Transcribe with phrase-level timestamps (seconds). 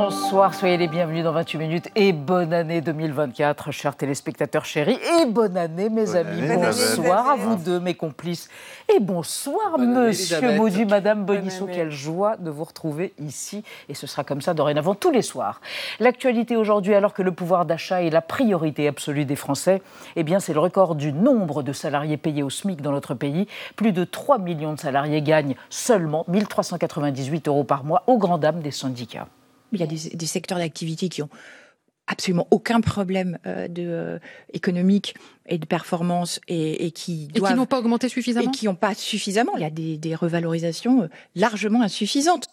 [0.00, 5.26] Bonsoir, soyez les bienvenus dans 28 minutes et bonne année 2024, chers téléspectateurs chéris, et
[5.26, 6.40] bonne année mes amis.
[6.54, 8.48] bonsoir à vous deux, mes complices,
[8.94, 14.22] et bonsoir monsieur Maudu, madame Bonisso, quelle joie de vous retrouver ici, et ce sera
[14.22, 15.60] comme ça dorénavant tous les soirs.
[15.98, 19.82] L'actualité aujourd'hui, alors que le pouvoir d'achat est la priorité absolue des Français,
[20.14, 23.48] eh bien c'est le record du nombre de salariés payés au SMIC dans notre pays.
[23.74, 28.60] Plus de 3 millions de salariés gagnent seulement 1398 euros par mois, aux grand dames
[28.60, 29.26] des syndicats.
[29.72, 31.28] Il y a des, secteurs d'activité qui ont
[32.06, 34.18] absolument aucun problème euh, de, euh,
[34.52, 35.14] économique
[35.46, 38.74] et de performance et, qui doivent, et qui n'ont pas augmenté suffisamment et qui n'ont
[38.74, 39.52] pas suffisamment.
[39.56, 42.48] Il y a des, revalorisations euh, largement insuffisantes.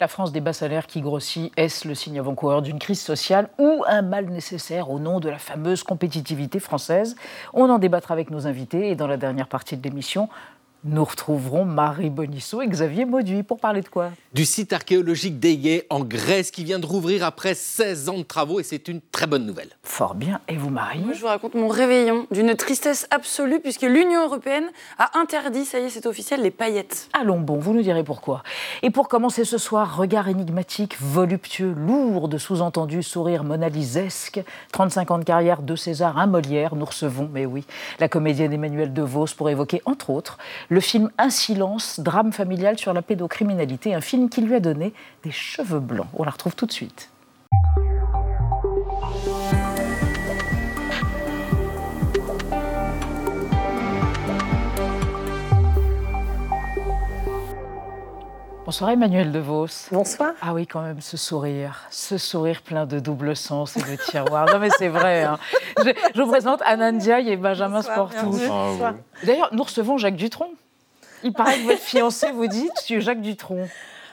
[0.00, 3.84] La France des bas salaires qui grossit, est-ce le signe avant-coureur d'une crise sociale ou
[3.86, 7.14] un mal nécessaire au nom de la fameuse compétitivité française?
[7.52, 10.30] On en débattra avec nos invités et dans la dernière partie de l'émission,
[10.84, 14.10] nous retrouverons Marie Bonisso et Xavier Mauduit pour parler de quoi?
[14.32, 18.60] Du site archéologique d'Aiguet en Grèce qui vient de rouvrir après 16 ans de travaux
[18.60, 19.70] et c'est une très bonne nouvelle.
[19.82, 20.40] Fort bien.
[20.48, 21.00] Et vous, Marie?
[21.00, 25.80] Moi, Je vous raconte mon réveillon d'une tristesse absolue puisque l'Union européenne a interdit, ça
[25.80, 27.08] y est, c'est officiel, les paillettes.
[27.12, 28.42] Allons bon, vous nous direz pourquoi.
[28.82, 34.42] Et pour commencer ce soir, regard énigmatique, voluptueux, lourd de sous-entendus, sourire monalisesque,
[34.72, 37.64] 35 ans de carrière, de César, un Molière, nous recevons, mais oui,
[37.98, 40.38] la comédienne Emmanuelle DeVos pour évoquer, entre autres,
[40.70, 44.94] le film Un silence, drame familial sur la pédocriminalité, un film qui lui a donné
[45.24, 46.06] des cheveux blancs.
[46.14, 47.10] On la retrouve tout de suite.
[58.70, 59.88] Bonsoir Emmanuel DeVos.
[59.90, 60.30] Bonsoir.
[60.40, 64.46] Ah oui, quand même, ce sourire, ce sourire plein de double sens et de tiroirs.
[64.46, 65.24] non mais c'est vrai.
[65.24, 65.40] Hein.
[65.76, 68.38] Je, vous présente Anandia et Benjamin Sportou.
[68.48, 70.52] Ah D'ailleurs, nous recevons Jacques Dutronc.
[71.24, 73.66] Il paraît que votre fiancé vous dit, tu Jacques Dutronc.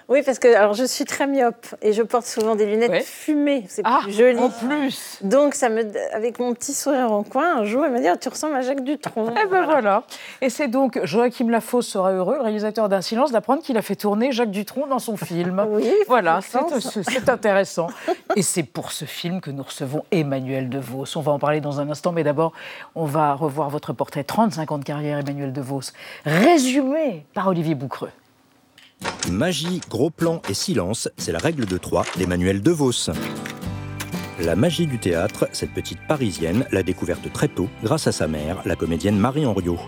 [0.09, 3.66] Oui, parce que alors je suis très myope et je porte souvent des lunettes fumées.
[3.68, 4.40] C'est ah, plus joli.
[4.40, 5.19] En plus.
[5.22, 8.16] Donc ça me, avec mon petit sourire en coin, un jour, il m'a dit ah,
[8.16, 9.34] tu ressembles à Jacques Dutronc.
[9.44, 10.03] Eh ben voilà.
[10.41, 13.97] Et c'est donc Joachim Lafosse sera heureux, le réalisateur d'Un silence, d'apprendre qu'il a fait
[13.97, 15.66] tourner Jacques Dutronc dans son film.
[15.69, 15.91] Oui.
[16.07, 17.88] Voilà, c'est intéressant.
[18.38, 21.18] et c'est pour ce film que nous recevons Emmanuel DeVos.
[21.18, 22.53] On va en parler dans un instant, mais d'abord,
[22.95, 25.91] on va revoir votre portrait 35 ans de carrière, Emmanuel DeVos,
[26.25, 28.12] résumé par Olivier Boucreux.
[29.29, 33.11] Magie, gros plan et silence, c'est la règle de trois d'Emmanuel DeVos.
[34.39, 38.61] La magie du théâtre, cette petite parisienne l'a découverte très tôt grâce à sa mère,
[38.65, 39.79] la comédienne Marie Henriot.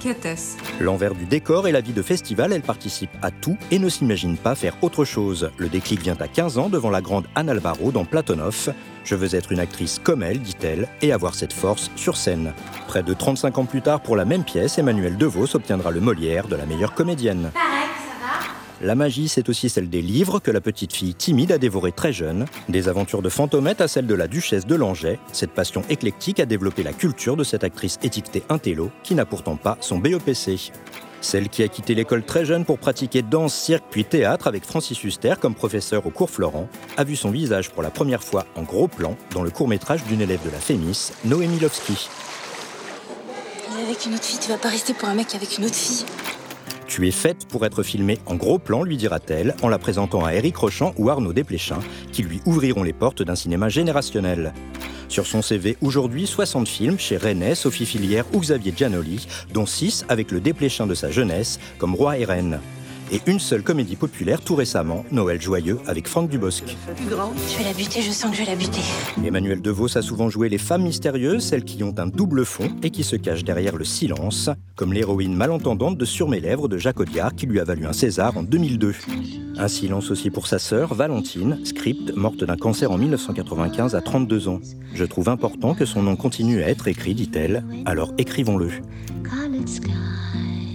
[0.00, 3.88] Qu'était-ce L'envers du décor et la vie de festival, elle participe à tout et ne
[3.88, 5.50] s'imagine pas faire autre chose.
[5.58, 8.74] Le déclic vient à 15 ans devant la grande Anne Alvaro dans Platonov.
[9.04, 12.52] Je veux être une actrice comme elle, dit-elle, et avoir cette force sur scène.
[12.88, 16.48] Près de 35 ans plus tard, pour la même pièce, Emmanuel DeVos obtiendra le Molière
[16.48, 17.52] de la meilleure comédienne.
[18.82, 22.12] La magie, c'est aussi celle des livres que la petite fille timide a dévoré très
[22.12, 25.20] jeune, des aventures de Fantomette à celle de la duchesse de Langeais.
[25.32, 29.54] Cette passion éclectique a développé la culture de cette actrice étiquetée intello qui n'a pourtant
[29.54, 30.72] pas son BEPC.
[31.20, 35.04] Celle qui a quitté l'école très jeune pour pratiquer danse, cirque puis théâtre avec Francis
[35.04, 38.62] Huster comme professeur au cours Florent, a vu son visage pour la première fois en
[38.62, 42.08] gros plan dans le court-métrage d'une élève de la Fémis, Noémie Lovski.
[43.80, 46.04] Avec une autre fille, tu vas pas rester pour un mec avec une autre fille.
[46.94, 50.34] Tu es faite pour être filmée en gros plan, lui dira-t-elle, en la présentant à
[50.34, 51.78] Éric Rochant ou Arnaud Desplechin,
[52.12, 54.52] qui lui ouvriront les portes d'un cinéma générationnel.
[55.08, 60.04] Sur son CV aujourd'hui, 60 films chez René, Sophie Filière ou Xavier Giannoli, dont 6
[60.10, 62.60] avec le Desplechin de sa jeunesse, comme Roi et Reine
[63.12, 66.64] et une seule comédie populaire tout récemment, Noël joyeux, avec Franck Dubosc.
[66.98, 68.80] Je vais la buter, je sens que je vais la buter.
[69.24, 72.90] Emmanuel DeVos a souvent joué les femmes mystérieuses, celles qui ont un double fond et
[72.90, 77.00] qui se cachent derrière le silence, comme l'héroïne malentendante de Sur mes lèvres de Jacques
[77.00, 78.94] Audiard qui lui a valu un César en 2002.
[79.58, 84.48] Un silence aussi pour sa sœur, Valentine, script, morte d'un cancer en 1995 à 32
[84.48, 84.60] ans.
[84.94, 88.70] Je trouve important que son nom continue à être écrit, dit-elle, alors écrivons-le.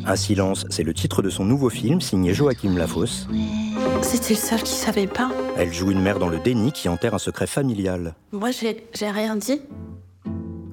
[0.09, 3.27] Un silence, c'est le titre de son nouveau film signé Joachim Lafosse.
[4.01, 5.29] C'était le seul qui savait pas.
[5.57, 8.15] Elle joue une mère dans le déni qui enterre un secret familial.
[8.31, 9.61] Moi, j'ai rien dit.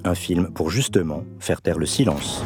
[0.05, 2.43] Un film pour justement faire taire le silence.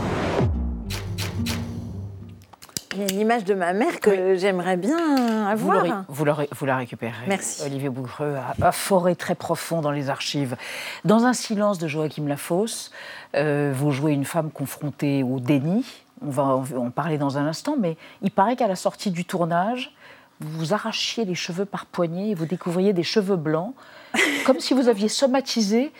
[2.94, 6.04] Il y a une image de ma mère que j'aimerais bien avoir.
[6.08, 7.12] Vous, vous, la récupérez.
[7.28, 7.62] Merci.
[7.64, 10.56] Olivier Bougreux a, foré très profond dans les archives.
[11.04, 12.90] Dans Un silence de Joachim Lafosse,
[13.36, 15.84] euh, vous jouez une femme confrontée au déni,
[16.22, 19.94] on va en parler dans un instant, mais il paraît qu'à la sortie du tournage,
[20.40, 23.74] vous arrachiez les cheveux par poignée et vous découvriez des cheveux blancs,
[24.46, 25.92] comme si vous aviez somatisé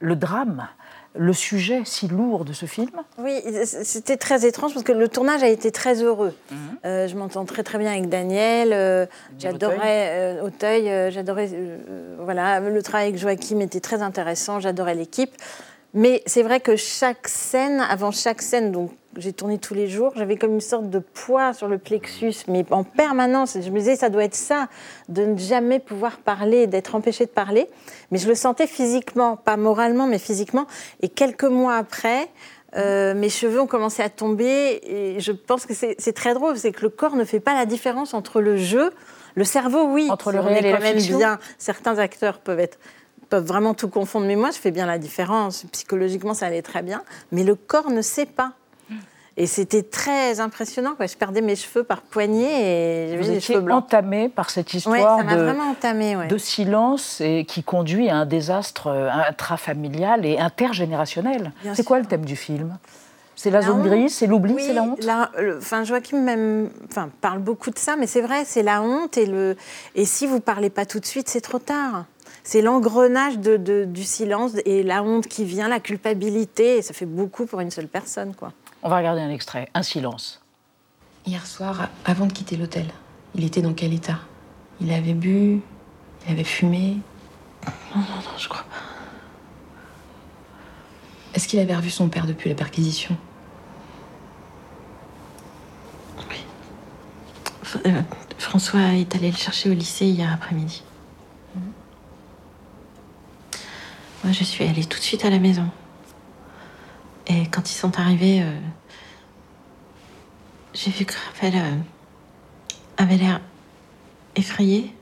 [0.00, 0.68] le drame
[1.18, 5.42] le sujet si lourd de ce film Oui, c'était très étrange parce que le tournage
[5.42, 6.34] a été très heureux.
[6.50, 6.58] Mhm.
[6.84, 8.72] Euh, je m'entends très très bien avec Daniel.
[8.72, 9.06] Euh,
[9.38, 10.88] j'adorais Auteuil.
[10.88, 11.50] Euh, j'adorais
[12.18, 14.60] voilà le travail avec Joachim était très intéressant.
[14.60, 15.32] J'adorais l'équipe.
[15.94, 20.12] Mais c'est vrai que chaque scène, avant chaque scène, donc j'ai tourné tous les jours,
[20.16, 23.56] j'avais comme une sorte de poids sur le plexus, mais en permanence.
[23.60, 24.68] Je me disais, ça doit être ça,
[25.08, 27.68] de ne jamais pouvoir parler, d'être empêché de parler.
[28.10, 30.66] Mais je le sentais physiquement, pas moralement, mais physiquement.
[31.00, 32.28] Et quelques mois après,
[32.76, 34.80] euh, mes cheveux ont commencé à tomber.
[34.84, 37.66] Et je pense que c'est très drôle, c'est que le corps ne fait pas la
[37.66, 38.92] différence entre le jeu.
[39.34, 40.08] Le cerveau, oui.
[40.10, 41.18] Entre le réel et le fiction.
[41.18, 41.38] bien.
[41.58, 42.78] Certains acteurs peuvent être
[43.28, 44.26] peuvent vraiment tout confondre.
[44.26, 45.64] Mais moi, je fais bien la différence.
[45.72, 47.02] Psychologiquement, ça allait très bien.
[47.32, 48.52] Mais le corps ne sait pas.
[49.38, 50.94] Et c'était très impressionnant.
[50.94, 51.06] Quoi.
[51.06, 53.84] Je perdais mes cheveux par poignée et j'avais les cheveux blancs.
[53.84, 60.24] entamé par cette histoire de, de, silence et qui conduit à un désastre euh, intrafamilial
[60.24, 61.52] et intergénérationnel.
[61.74, 62.78] C'est quoi le thème du film?
[63.38, 64.98] C'est la, zone grise, c'est l'oubli, c'est la honte?
[65.58, 69.18] Enfin, Joachim même, enfin, parle beaucoup de ça, mais c'est vrai, c'est la honte.
[69.18, 69.56] Et, le,
[69.94, 72.06] et si vous ne parlez pas tout de suite, c'est trop tard
[72.46, 77.04] c'est l'engrenage de, du silence et la honte qui vient, la culpabilité, et ça fait
[77.04, 78.36] beaucoup pour une seule personne.
[78.36, 78.52] quoi.
[78.86, 80.40] On va regarder un extrait, un silence.
[81.26, 82.86] Hier soir, avant de quitter l'hôtel,
[83.34, 84.20] il était dans quel état?
[84.80, 85.60] Il avait bu
[86.24, 86.98] Il avait fumé?
[87.66, 88.76] Non, non, non, je crois pas.
[91.34, 93.16] Est-ce qu'il avait revu son père depuis la perquisition?
[96.30, 96.36] Oui.
[97.86, 98.02] Euh,
[98.38, 100.84] François est allé le chercher au lycée hier après-midi.
[104.22, 105.68] Moi, je suis allée tout de suite à la maison.
[107.26, 108.58] Et quand ils sont arrivés, euh,
[110.74, 111.76] j'ai vu que Raphaël euh,
[112.96, 113.40] avait l'air
[114.36, 114.92] effrayé.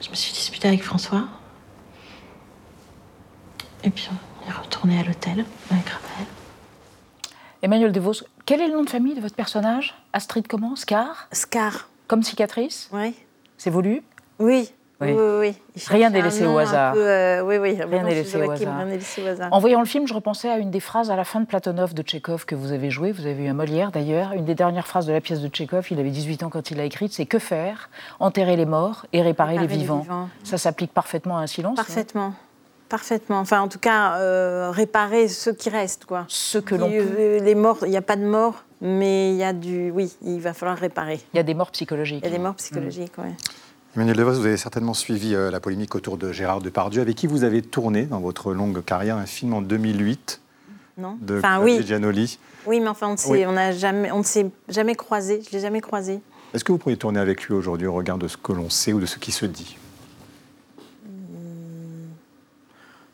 [0.00, 1.26] Je me suis disputée avec François.
[3.82, 4.08] Et puis
[4.44, 6.26] on est retourné à l'hôtel avec Raphaël.
[7.62, 9.94] Emmanuel DeVos, quel est le nom de famille de votre personnage?
[10.12, 10.76] Astrid comment?
[10.76, 11.28] Scar?
[11.32, 11.88] Scar.
[12.06, 12.88] Comme cicatrice?
[12.92, 13.14] Oui.
[13.58, 14.02] C'est voulu?
[14.38, 14.70] Oui.
[15.00, 15.54] Oui, oui,
[15.88, 16.94] Rien n'est laissé au hasard.
[16.96, 19.52] Euh, oui, oui, rien n'est laissé, au hasard.
[19.52, 21.92] En voyant le film, je repensais à une des phrases à la fin de Platonov
[21.92, 23.12] de Tchekhov que vous avez joué.
[23.12, 24.32] Vous avez eu un Molière d'ailleurs.
[24.32, 26.78] Une des dernières phrases de la pièce de Tchekhov, il avait 18 ans quand il
[26.78, 27.90] l'a écrite, c'est Que faire?
[28.20, 30.06] Enterrer les morts et réparer, les, vivants.
[30.44, 32.32] Ça s'applique parfaitement à un silence Parfaitement.
[32.88, 33.40] Parfaitement.
[33.40, 36.24] Enfin, en tout cas, euh, réparer ceux qui restent, quoi.
[36.28, 37.38] Ceux que l'on peut.
[37.42, 39.90] Les morts, il n'y a pas de morts, mais il y a du.
[39.90, 41.20] Oui, il va falloir réparer.
[41.34, 42.22] Il y a des morts psychologiques.
[42.22, 43.30] Il y a des morts psychologiques, oui.
[43.96, 47.26] Emmanuel Devos, vous avez certainement suivi euh, la polémique autour de Gérard Depardieu, avec qui
[47.26, 50.42] vous avez tourné dans votre longue carrière un film en 2008
[50.98, 51.16] non.
[51.22, 51.82] de enfin, oui.
[51.82, 52.38] Giannoli.
[52.66, 55.40] Oui, mais enfin, on, on, jamais, on ne s'est jamais croisé.
[55.42, 56.20] Je ne l'ai jamais croisé.
[56.52, 58.92] Est-ce que vous pourriez tourner avec lui aujourd'hui au regard de ce que l'on sait
[58.92, 59.78] ou de ce qui se dit?
[61.06, 62.10] Hmm.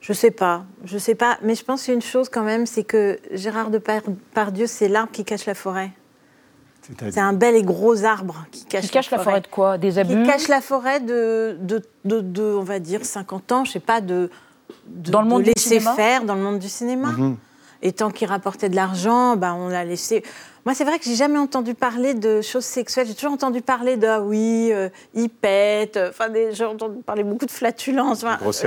[0.01, 2.83] Je ne sais pas, je sais pas, mais je pense une chose quand même, c'est
[2.83, 5.93] que Gérard Depardieu, c'est l'arbre qui cache la forêt.
[6.83, 9.41] C'est un bel et gros arbre qui cache, cache la, forêt.
[9.41, 13.53] de quoi Des abus Qui cache la forêt de, de, de, on va dire, 50
[13.53, 14.31] ans, je sais pas, de,
[14.87, 17.13] dans le monde laisser faire dans le monde du cinéma.
[17.13, 17.37] Mhm.
[17.83, 20.23] Et tant qu'il rapportait de l'argent, bah, on l'a laissé.
[20.65, 23.07] Moi, c'est vrai que j'ai jamais entendu parler de choses sexuelles.
[23.09, 25.99] J'ai toujours entendu parler de ah oui, euh, il pète.
[26.09, 28.25] Enfin, j'ai entendu parler beaucoup de flatulence.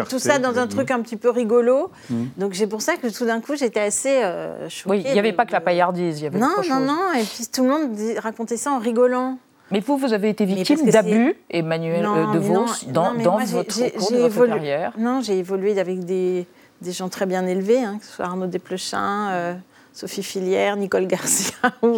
[0.10, 1.92] tout ça dans un truc un petit peu rigolo.
[2.10, 2.24] Mmh.
[2.38, 4.98] Donc, c'est pour ça que tout d'un coup, j'étais assez euh, choquée.
[4.98, 6.22] Oui, il n'y avait pas que la paillardise.
[6.22, 7.14] Y avait non, non, non.
[7.14, 9.38] Et puis tout le monde racontait ça en rigolant.
[9.72, 14.12] Mais vous, vous avez été victime d'abus, Emmanuel euh, De Vos, dans, dans votre, cours
[14.12, 16.46] de votre carrière Non, j'ai évolué avec des
[16.82, 19.54] des gens très bien élevés, hein, que ce soit Arnaud Desplechin, euh,
[19.96, 21.98] Sophie Filière, Nicole Garcia ou,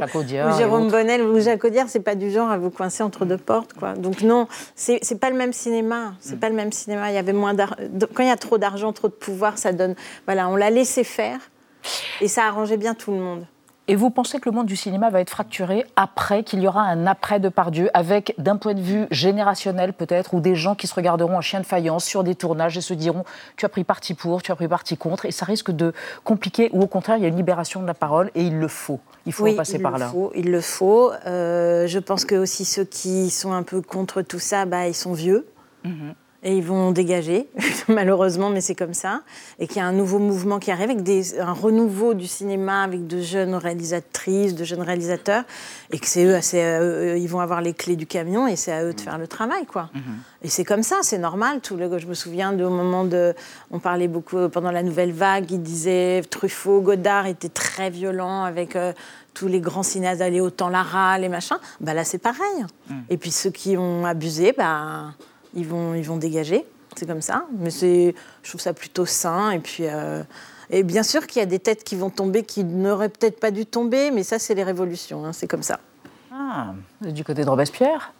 [0.55, 3.73] Jérôme Bonnel ou Jacques Audiard, c'est pas du genre à vous coincer entre deux portes,
[3.73, 3.95] quoi.
[3.95, 6.13] Donc non, c'est pas le même cinéma.
[6.19, 6.39] C'est mm.
[6.39, 7.09] pas le même cinéma.
[7.09, 9.95] Il y avait moins quand il y a trop d'argent, trop de pouvoir, ça donne.
[10.25, 11.39] Voilà, on l'a laissé faire
[12.21, 13.47] et ça arrangeait bien tout le monde.
[13.89, 16.81] Et vous pensez que le monde du cinéma va être fracturé après, qu'il y aura
[16.81, 20.87] un après de Pardieu, avec d'un point de vue générationnel peut-être, ou des gens qui
[20.87, 23.23] se regarderont en chien de faïence sur des tournages et se diront
[23.55, 25.93] tu as pris parti pour, tu as pris parti contre, et ça risque de
[26.25, 28.67] compliquer, ou au contraire, il y a une libération de la parole, et il le
[28.67, 28.99] faut.
[29.25, 30.09] Il faut en passer par là.
[30.09, 31.11] Faut, il le faut.
[31.25, 34.95] Euh, je pense que aussi ceux qui sont un peu contre tout ça, bah, ils
[34.95, 35.47] sont vieux.
[35.85, 36.13] Mhm
[36.43, 37.47] et ils vont dégager,
[37.87, 39.21] malheureusement, mais c'est comme ça,
[39.59, 42.83] et qu'il y a un nouveau mouvement qui arrive, avec des, un renouveau du cinéma,
[42.83, 45.43] avec de jeunes réalisatrices, de jeunes réalisateurs,
[45.91, 48.83] et que c'est eux, c'est ils vont avoir les clés du camion, et c'est à
[48.83, 49.89] eux de faire le travail, quoi.
[49.93, 50.01] Mhm.
[50.43, 51.61] Et c'est comme ça, c'est normal.
[51.61, 53.33] Tout le, je me souviens du moment de,
[53.71, 58.75] on parlait beaucoup pendant la nouvelle vague, ils disaient Truffaut, Godard étaient très violents avec
[58.75, 58.93] euh,
[59.33, 61.57] tous les grands cinéastes, aller autant Lara, les machins.
[61.81, 62.65] Bah là, c'est pareil.
[62.89, 63.03] Mhm.
[63.09, 65.13] Et puis ceux qui ont abusé, bah
[65.57, 66.65] ils vont, ils vont dégager.
[66.95, 67.45] C'est comme ça.
[67.57, 69.51] Mais je trouve ça plutôt sain.
[69.51, 70.23] Et puis, euh,
[70.69, 73.51] et bien sûr qu'il y a des têtes qui vont tomber qui n'auraient peut-être pas
[73.51, 75.25] dû tomber, mais ça, c'est les révolutions.
[75.25, 75.79] hein, c'est comme ça.
[76.31, 78.13] Ah, du côté de Robespierre?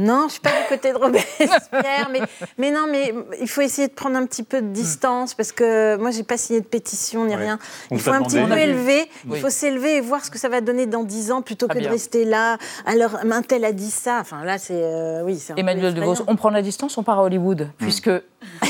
[0.00, 2.20] Non, je suis pas du côté de Robespierre, mais,
[2.58, 5.96] mais non, mais il faut essayer de prendre un petit peu de distance parce que
[5.96, 7.36] moi, j'ai pas signé de pétition ni Ouais.
[7.36, 7.58] rien.
[7.90, 9.32] On Il faut un petit peu élever, Oui.
[9.36, 11.78] il faut s'élever et voir ce que ça va donner dans 10 ans plutôt que
[11.78, 12.56] de rester là.
[12.86, 14.18] Alors, un tel a dit ça.
[14.20, 14.74] Enfin, là, c'est.
[14.74, 16.32] euh, oui, c'est un peu Emmanuel De Vos, effrayant.
[16.32, 18.10] on prend la distance, on part à Hollywood, puisque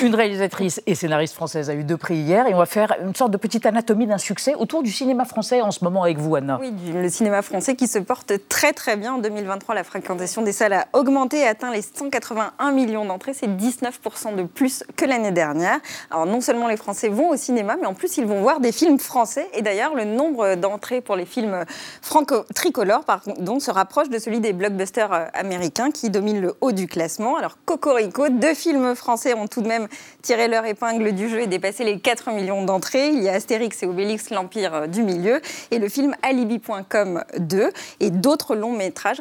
[0.03, 3.15] une réalisatrice et scénariste française a eu deux prix hier, et on va faire une
[3.15, 6.35] sorte de petite anatomie d'un succès autour du cinéma français en ce moment avec vous,
[6.35, 6.59] Anna.
[6.61, 9.15] Oui, le cinéma français qui se porte très très bien.
[9.15, 13.35] En 2023, la fréquentation des salles a augmenté et atteint les 181 millions d'entrées.
[13.35, 15.79] C'est 19% de plus que l'année dernière.
[16.11, 18.73] Alors non seulement les Français vont au cinéma, mais en plus ils vont voir des
[18.73, 19.49] films français.
[19.55, 21.65] Et d'ailleurs, le nombre d'entrées pour les films
[22.03, 26.87] franco-tricolores pardon, se rapproche de celui des blockbusters euh, américains qui dominent le haut du
[26.87, 27.37] classement.
[27.37, 29.89] Alors Cocorico, deux films français ont tout de même
[30.23, 33.09] tiré leur épingle du jeu et dépassé les 4 millions d'entrées.
[33.09, 35.41] Il y a Astérix et Obélix, l'Empire du Milieu,
[35.71, 37.71] et le film Alibi.com 2.
[38.01, 39.19] Et d'autres longs métrages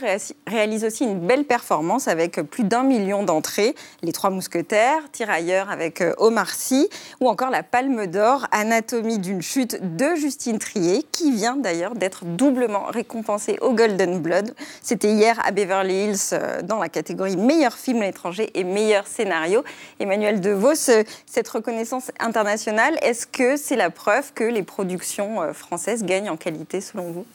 [0.48, 3.76] réalisent aussi une belle performance avec plus d'un million d'entrées.
[4.02, 9.42] Les Trois Mousquetaires, Tirailleurs avec euh, Omar Sy, ou encore la Palme d'Or, Anatomie d'une
[9.42, 14.54] chute de Justine Trier, qui vient d'ailleurs d'être doublement récompensée au Golden Blood.
[14.82, 19.64] C'était hier à Beverly Hills euh, dans la catégorie meilleur film étranger et meilleur scénario.
[20.00, 25.54] Emmanuel DeVos, euh, cette reconnaissance internationale, est-ce que c'est la preuve que les productions euh,
[25.54, 27.26] françaises gagnent en qualité selon vous?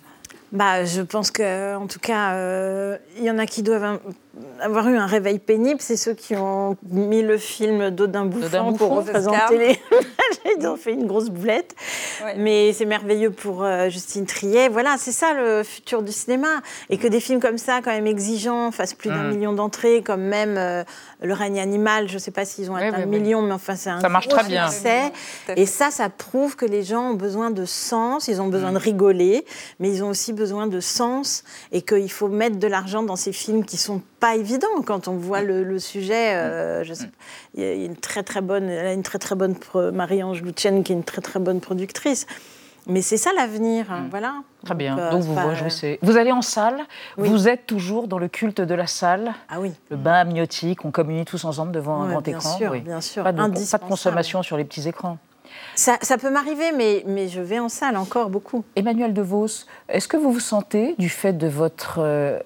[0.53, 4.01] Bah, je pense que, en tout cas, euh, il y en a qui doivent un-
[4.61, 5.81] avoir eu un réveil pénible.
[5.81, 9.15] C'est ceux qui ont mis le film d'Odin Bouffant Bouffant, pour Oscar.
[9.17, 9.81] représenter les.
[10.59, 11.75] Ils ont fait une grosse boulette.
[12.25, 12.35] Ouais.
[12.37, 14.69] Mais c'est merveilleux pour euh, Justine Triet.
[14.69, 16.49] Voilà, c'est ça le futur du cinéma.
[16.91, 20.23] Et que des films comme ça, quand même exigeants, fassent plus d'un million d'entrées, comme
[20.23, 20.85] même euh,
[21.23, 22.09] Le règne animal.
[22.09, 23.21] Je ne sais pas s'ils ont Oui, atteint oui, le oui.
[23.21, 24.69] million, mais enfin, c'est un Ça marche gros très bien.
[24.69, 25.13] succès.
[25.57, 28.79] Et ça, ça prouve que les gens ont besoin de sens, ils ont besoin de
[28.79, 29.45] rigoler,
[29.81, 33.33] mais ils ont aussi besoin de sens et qu'il faut mettre de l'argent dans ces
[33.33, 36.33] films qui sont pas évidents quand on voit le, le sujet.
[36.35, 36.85] euh, Mm.
[36.85, 37.11] je sais-
[37.55, 39.55] il y a une très très bonne, elle a une très très bonne
[39.93, 42.27] Marie-Ange Loutienne qui est une très très bonne productrice.
[42.87, 44.31] Mais c'est ça l'avenir, hein, voilà.
[44.31, 44.43] Mm.
[44.67, 45.99] Très bien, euh, donc vous réjouissez.
[46.03, 46.81] Vous allez en salle,
[47.19, 47.29] Oui.
[47.29, 49.73] vous êtes toujours dans le culte de la salle, Ah oui.
[49.91, 52.57] le bain amniotique, on communie tous ensemble devant un grand bien écran.
[52.57, 52.81] sûr, oui.
[52.81, 55.19] bien sûr, Pas de, pas de consommation sur les petits écrans.
[55.77, 58.65] Ça, ça peut m'arriver, mais, mais je vais en salle encore beaucoup.
[58.77, 59.47] Emmanuel De Vos,
[59.91, 62.39] est-ce que vous vous sentez, du fait de votre euh,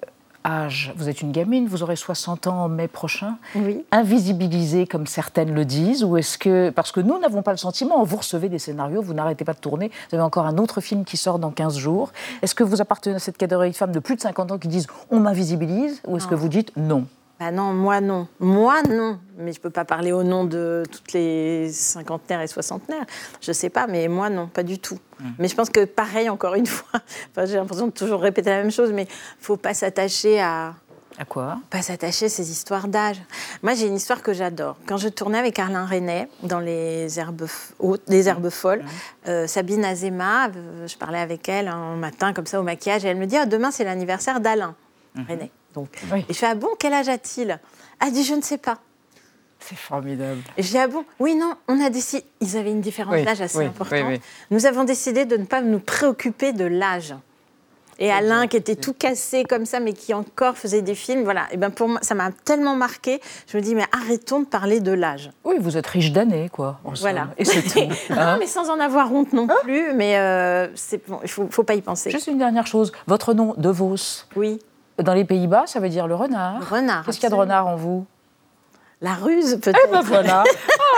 [0.45, 3.83] âge, vous êtes une gamine, vous aurez 60 ans en mai prochain, Oui.
[3.91, 8.03] invisibilisée comme certaines le disent, ou est-ce que, parce que nous n'avons pas le sentiment,
[8.03, 11.03] vous recevez des scénarios, vous n'arrêtez pas de tourner, vous avez encore un autre film
[11.05, 13.99] qui sort dans 15 jours, est-ce que vous appartenez à cette catégorie de femmes de
[13.99, 17.05] plus de 50 ans qui disent on m'invisibilise, ou est-ce que vous dites non?
[17.39, 18.27] Bah non, moi non.
[18.39, 19.17] Moi non.
[19.37, 23.05] Mais je peux pas parler au nom de toutes les cinquantenaires et soixantenaires.
[23.39, 24.99] Je sais pas, mais moi non, pas du tout.
[25.37, 26.99] Mais je pense que pareil, encore une fois,
[27.31, 29.07] enfin, j'ai l'impression de toujours répéter la même chose, mais
[29.39, 30.73] faut pas s'attacher à
[31.17, 31.59] À quoi?
[31.69, 33.21] Pas s'attacher à ces histoires d'âge.
[33.63, 34.77] Moi, j'ai une histoire que j'adore.
[34.85, 37.47] Quand je tournais avec Arlin René dans les herbes
[37.79, 38.83] hautes, les herbes folles,
[39.27, 43.07] euh, Sabine Azema, euh, je parlais avec elle un matin comme ça au maquillage, et
[43.07, 44.75] elle me dit Ah, demain c'est l'anniversaire d'Alain
[45.27, 45.51] René.
[45.79, 46.25] Donc, Oui.
[46.29, 47.59] et je fais ah bon quel âge a-t-il?
[48.01, 48.77] Elle dit je ne sais pas.
[49.59, 50.41] C'est formidable.
[50.57, 51.03] Et je dis ah bon?
[51.19, 53.99] Oui non on a décidé ils avaient une différence Oui, d'âge assez oui, importante.
[54.07, 54.21] oui.
[54.51, 57.13] Nous avons décidé de ne pas nous préoccuper de l'âge.
[58.01, 61.47] Et Alain, qui était tout cassé comme ça, mais qui encore faisait des films, voilà.
[61.51, 63.19] Et ben pour moi, ça m'a tellement marqué.
[63.51, 65.31] Je me dis, mais arrêtons de parler de l'âge.
[65.43, 66.79] Oui, vous êtes riche d'années, quoi.
[66.85, 67.27] Voilà.
[67.37, 67.79] Et c'est tout.
[68.09, 68.37] non, hein.
[68.39, 69.91] mais sans en avoir honte non plus.
[69.95, 70.67] Mais euh,
[71.09, 72.09] bon, il faut, faut pas y penser.
[72.09, 72.93] Juste une dernière chose.
[73.05, 73.97] Votre nom, De Vos,
[74.37, 74.59] Oui,
[75.01, 76.69] dans les Pays-Bas, ça veut dire le renard.
[76.69, 77.05] renard.
[77.05, 78.05] Qu'est-ce qu'il y a de renard en vous?
[79.01, 79.79] La ruse, peut-être.
[79.87, 80.43] Eh ben voilà.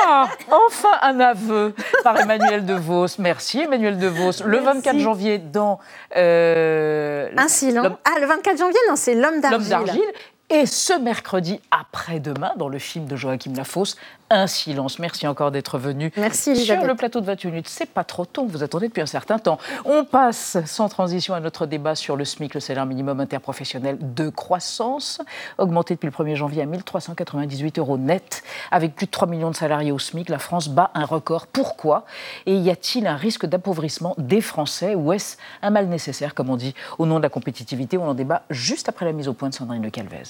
[0.07, 3.05] Ah, enfin un aveu par Emmanuel De Vos.
[3.19, 4.43] Merci Emmanuel De Vos.
[4.43, 4.65] Le Merci.
[4.77, 5.77] 24 janvier dans
[6.17, 7.83] euh, Un silence.
[7.85, 9.69] L'homme- Ah, le 24 janvier, non, c'est l'homme L'homme d'argile.
[9.69, 10.13] d'argile.
[10.49, 13.95] Et ce mercredi après-demain, dans le film de Joachim Lafosse,
[14.33, 14.97] Un silence.
[14.97, 16.09] Merci encore d'être venu.
[16.15, 19.05] Merci, Sur le plateau de 28 minutes, c'est pas trop tôt, vous attendez depuis un
[19.05, 19.57] certain temps.
[19.83, 24.29] On passe sans transition à notre débat sur le SMIC, le salaire minimum interprofessionnel de
[24.29, 25.19] croissance,
[25.57, 28.41] augmenté depuis le 1er janvier à 1398 euros net.
[28.71, 31.47] Avec plus de 3 millions de salariés au SMIC, la France bat un record.
[31.47, 32.05] Pourquoi?
[32.45, 36.55] Et y a-t-il un risque d'appauvrissement des Français ou est-ce un mal nécessaire, comme on
[36.55, 37.97] dit, au nom de la compétitivité?
[37.97, 40.23] On en débat juste après la mise au point de Sandrine Le Calvez.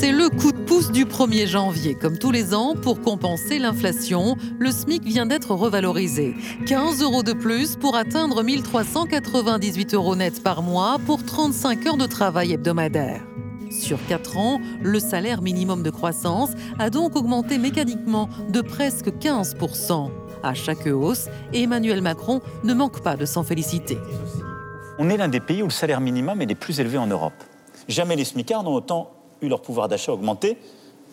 [0.00, 1.96] C'est le coup de pouce du 1er janvier.
[1.96, 6.36] Comme tous les ans, pour compenser l'inflation, le SMIC vient d'être revalorisé.
[6.66, 12.06] 15 euros de plus pour atteindre 1398 euros net par mois pour 35 heures de
[12.06, 13.26] travail hebdomadaire.
[13.72, 20.10] Sur 4 ans, le salaire minimum de croissance a donc augmenté mécaniquement de presque 15%.
[20.44, 23.98] À chaque hausse, Emmanuel Macron ne manque pas de s'en féliciter.
[25.00, 27.42] On est l'un des pays où le salaire minimum est les plus élevés en Europe.
[27.88, 30.58] Jamais les smicards n'ont autant eu leur pouvoir d'achat augmenté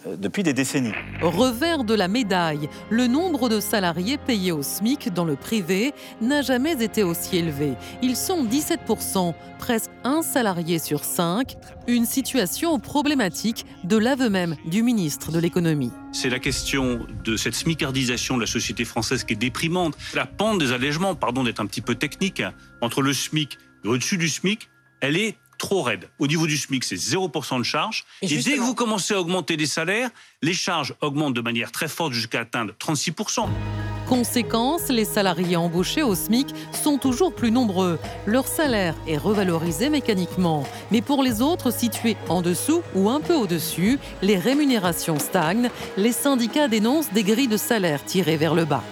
[0.07, 0.93] euh, depuis des décennies.
[1.21, 6.41] Revers de la médaille, le nombre de salariés payés au SMIC dans le privé n'a
[6.41, 7.73] jamais été aussi élevé.
[8.01, 11.55] Ils sont 17%, presque un salarié sur cinq,
[11.87, 15.91] une situation problématique de l'aveu même du ministre de l'économie.
[16.11, 19.97] C'est la question de cette smicardisation de la société française qui est déprimante.
[20.13, 22.43] La pente des allègements, pardon d'être un petit peu technique,
[22.81, 24.69] entre le SMIC et au-dessus du SMIC,
[25.01, 26.09] elle est trop raide.
[26.19, 28.05] Au niveau du SMIC, c'est 0% de charge.
[28.21, 30.11] Et, dès que vous commencez à augmenter les salaires,
[30.43, 33.47] les charges augmentent de manière très forte jusqu'à atteindre 36%.
[34.07, 37.97] Conséquence, les salariés embauchés au SMIC sont toujours plus nombreux.
[38.27, 40.67] Leur salaire est revalorisé mécaniquement.
[40.91, 45.71] Mais pour les autres situés en dessous ou un peu au-dessus, les rémunérations stagnent.
[45.97, 48.83] Les syndicats dénoncent des grilles de salaire tirées vers le bas.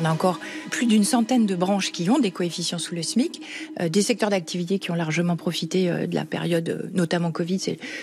[0.00, 0.38] On a encore
[0.70, 3.40] plus d'une centaine de branches qui ont des coefficients sous le SMIC,
[3.80, 7.58] euh, des secteurs d'activité qui ont largement profité euh, de la période, euh, notamment Covid.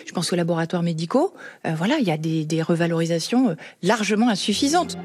[0.05, 1.33] Je pense aux laboratoires médicaux.
[1.63, 4.97] voilà, il y a des, des revalorisations largement insuffisantes.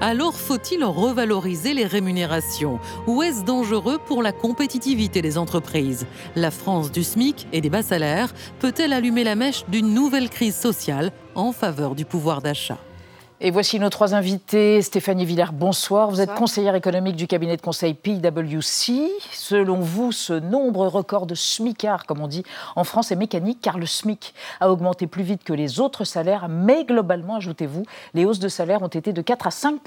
[0.00, 2.78] Alors faut-il revaloriser les rémunérations?
[3.06, 6.06] Ou est-ce dangereux pour la compétitivité des entreprises?
[6.36, 10.56] La France du SMIC et des bas salaires peut-elle allumer la mèche d'une nouvelle crise
[10.56, 12.78] sociale en faveur du pouvoir d'achat?
[13.40, 14.80] Et voici nos trois invités.
[14.80, 16.08] Stéphanie Villers, bonsoir.
[16.08, 19.10] Vous êtes conseillère économique du cabinet de conseil PwC.
[19.32, 22.44] Selon vous, ce nombre record de SMICards, comme on dit
[22.76, 26.48] en France, est mécanique car le SMIC a augmenté plus vite que les autres salaires.
[26.48, 29.80] Mais globalement, ajoutez-vous, les hausses de salaire ont été de 4 à 5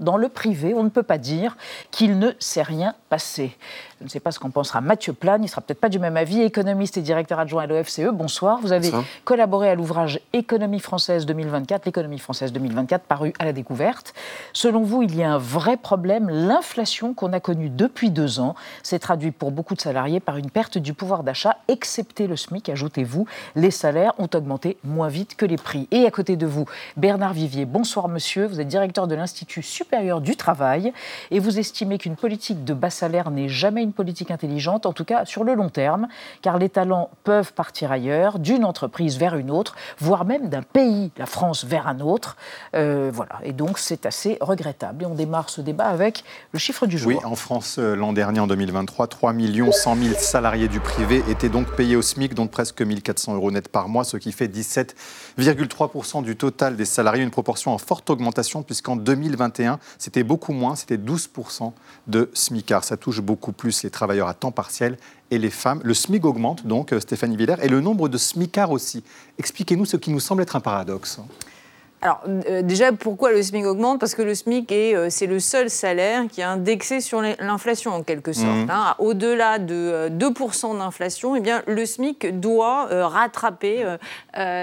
[0.00, 0.72] dans le privé.
[0.74, 1.56] On ne peut pas dire
[1.90, 3.56] qu'il ne s'est rien passé.
[4.00, 6.18] Je ne sais pas ce qu'en pensera Mathieu Plane, il sera peut-être pas du même
[6.18, 8.10] avis, économiste et directeur adjoint à l'OFCE.
[8.12, 8.60] Bonsoir.
[8.60, 8.90] Vous avez
[9.24, 14.12] collaboré à l'ouvrage Économie française 2024, l'économie française 2024, paru à la découverte.
[14.52, 16.28] Selon vous, il y a un vrai problème.
[16.28, 20.50] L'inflation qu'on a connue depuis deux ans s'est traduite pour beaucoup de salariés par une
[20.50, 23.26] perte du pouvoir d'achat, excepté le SMIC, ajoutez-vous.
[23.54, 25.88] Les salaires ont augmenté moins vite que les prix.
[25.90, 26.66] Et à côté de vous,
[26.98, 27.64] Bernard Vivier.
[27.64, 30.92] Bonsoir monsieur, vous êtes directeur de l'Institut supérieur du travail
[31.30, 35.04] et vous estimez qu'une politique de bas salaire n'est jamais une politique intelligente, en tout
[35.04, 36.08] cas sur le long terme,
[36.42, 41.10] car les talents peuvent partir ailleurs, d'une entreprise vers une autre, voire même d'un pays,
[41.16, 42.36] la France, vers un autre.
[42.74, 45.04] Euh, voilà, et donc c'est assez regrettable.
[45.04, 47.08] Et on démarre ce débat avec le chiffre du jour.
[47.08, 49.32] Oui, en France, euh, l'an dernier, en 2023, 3
[49.72, 53.68] 100 000 salariés du privé étaient donc payés au SMIC, dont presque 1400 euros net
[53.68, 58.62] par mois, ce qui fait 17,3% du total des salariés, une proportion en forte augmentation,
[58.62, 61.72] puisqu'en 2021, c'était beaucoup moins, c'était 12%
[62.06, 62.84] de SMICards.
[62.84, 64.98] Ça touche beaucoup plus les travailleurs à temps partiel
[65.30, 65.80] et les femmes.
[65.84, 69.02] Le SMIC augmente donc, euh, Stéphanie Villers, et le nombre de SMICards aussi.
[69.38, 71.20] Expliquez-nous ce qui nous semble être un paradoxe.
[72.02, 73.98] Alors euh, déjà, pourquoi le SMIC augmente?
[73.98, 77.94] Parce que le SMIC est, euh, c'est le seul salaire qui est indexé sur l'inflation
[77.94, 78.46] en quelque sorte.
[78.46, 78.70] Mmh.
[78.70, 78.94] Hein.
[78.98, 83.84] Au-delà de 2% euh, d'inflation, eh bien le SMIC doit rattraper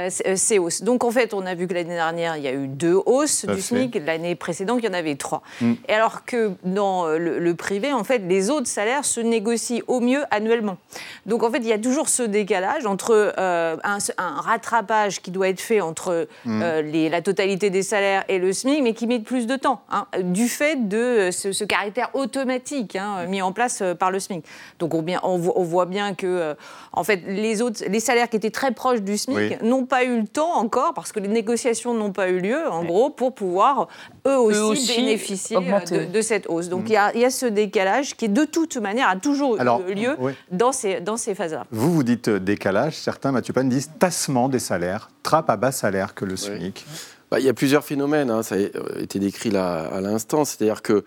[0.10, 0.84] ces hausses.
[0.84, 3.46] Donc en fait, on a vu que l'année dernière, il y a eu deux hausses
[3.46, 4.00] du SMIC.
[4.06, 5.42] L'année précédente, il y en avait trois.
[5.62, 5.74] Mmh.
[5.88, 10.24] Et alors que dans le, privé, en fait, les autres salaires se négocient au mieux
[10.32, 10.78] annuellement.
[11.26, 15.62] Donc en fait, il y a toujours ce décalage entre un, rattrapage qui doit être
[15.62, 16.64] fait entre mmh.
[16.92, 20.06] les, la totalité des salaires et le SMIC, mais qui met plus de temps, hein,
[20.22, 24.46] du fait de euh, ce, caractère automatique hein, mis en place euh, par le SMIC.
[24.80, 26.54] Donc on, on, voit bien que, euh,
[26.92, 30.22] en fait, les, autres, les salaires qui étaient très proches du SMIC n'ont pas eu
[30.22, 33.88] le temps encore, parce que les négociations n'ont pas eu lieu, en gros, pour pouvoir
[34.28, 36.70] eux aussi, bénéficier de, cette hausse.
[36.70, 37.12] Donc mm.
[37.16, 39.58] il y, a ce décalage qui, de toute manière, a toujours
[39.88, 40.16] eu lieu
[40.52, 41.66] dans ces, dans ces phases-là.
[41.72, 46.14] Vous, vous dites décalage, certains, Mathieu Pan, disent tassement des salaires, trappe à bas salaire
[46.14, 46.86] que le SMIC.
[47.34, 50.84] Bah, il y a plusieurs phénomènes, hein, ça a été décrit là à l'instant, c'est-à-dire
[50.84, 51.02] qu'il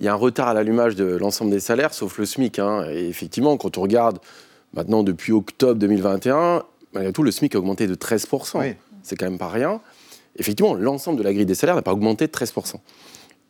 [0.00, 2.58] y a un retard à l'allumage de l'ensemble des salaires, sauf le SMIC.
[2.58, 2.84] Hein.
[2.90, 4.18] Et effectivement, quand on regarde
[4.74, 6.64] maintenant depuis octobre 2021,
[6.94, 8.74] malgré tout, le SMIC a augmenté de 13%.
[9.04, 9.80] C'est quand même pas rien.
[10.34, 12.74] Effectivement, l'ensemble de la grille des salaires n'a pas augmenté de 13%.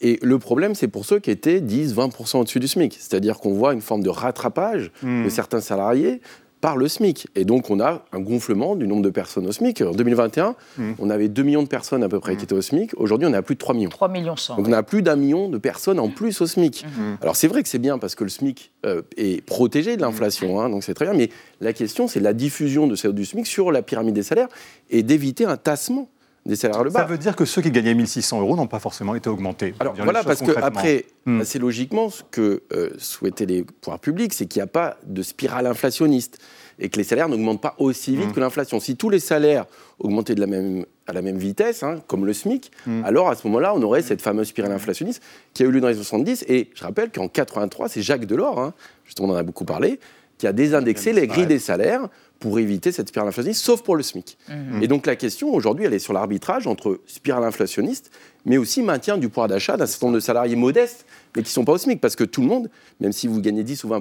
[0.03, 2.93] Et le problème, c'est pour ceux qui étaient 10-20% au-dessus du SMIC.
[2.93, 5.25] C'est-à-dire qu'on voit une forme de rattrapage hmm.
[5.25, 6.21] de certains salariés
[6.61, 7.29] par le SMIC.
[7.37, 9.83] Et donc, on a un gonflement du nombre de personnes au SMIC.
[9.83, 10.93] En 2021, Mmh.
[10.99, 12.93] on avait 2 millions de personnes à peu près qui étaient au SMIC.
[12.97, 13.91] Aujourd'hui, on a plus de 3 millions.
[13.91, 14.57] 3 millions 100.
[14.57, 16.85] Donc, on a plus d'un million de personnes en plus au SMIC.
[17.23, 20.61] Alors, c'est vrai que c'est bien parce que le SMIC euh, est protégé de l'inflation,
[20.61, 21.15] hein, donc c'est très bien.
[21.15, 24.49] Mais la question, c'est la diffusion de ce- du SMIC sur la pyramide des salaires
[24.91, 26.09] et d'éviter un tassement
[26.49, 27.01] des salaires le bas.
[27.01, 29.75] Ça veut dire que ceux qui gagnaient 1600 euros n'ont pas forcément été augmentés.
[29.81, 31.43] Alors voilà, parce que après, Hmm.
[31.43, 35.23] assez logiquement, ce que euh, souhaitaient les pouvoirs publics, c'est qu'il n'y a pas de
[35.23, 36.39] spirale inflationniste
[36.79, 38.33] et que les salaires n'augmentent pas aussi vite Hmm.
[38.33, 38.81] que l'inflation.
[38.81, 39.67] Si tous les salaires
[39.99, 43.05] augmentaient de la même, à la même vitesse, hein, comme le SMIC, Hmm.
[43.05, 45.89] alors à ce moment-là, on aurait cette fameuse spirale inflationniste qui a eu lieu dans
[45.89, 46.47] les 70.
[46.49, 48.73] Et je rappelle qu'en 83, c'est Jacques Delors, hein,
[49.05, 50.01] justement on en a beaucoup parlé,
[50.39, 54.03] qui a désindexé les grilles des salaires pour éviter cette spirale inflationniste, sauf pour le
[54.05, 54.39] SMIC.
[54.49, 54.83] Mhm.
[54.83, 58.11] Et donc la question aujourd'hui, elle est sur l'arbitrage entre spirale inflationniste,
[58.45, 61.53] mais aussi maintien du pouvoir d'achat d'un certain nombre de salariés modestes, mais qui ne
[61.53, 62.71] sont pas au SMIC, parce que tout le monde,
[63.01, 63.99] même si vous gagnez 10 ou 20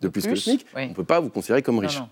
[0.00, 0.82] de plus, que le SMIC, oui.
[0.84, 2.02] on ne peut pas vous considérer comme riche.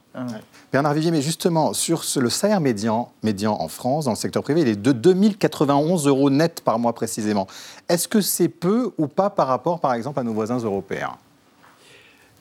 [0.73, 4.43] Bernard Vivier, mais justement, sur ce- le salaire médian, médian en France, dans le secteur
[4.43, 7.47] privé, il est de 2091 euros net par mois précisément.
[7.91, 11.17] Est-ce que c'est peu ou pas par rapport, par exemple, à nos voisins européens?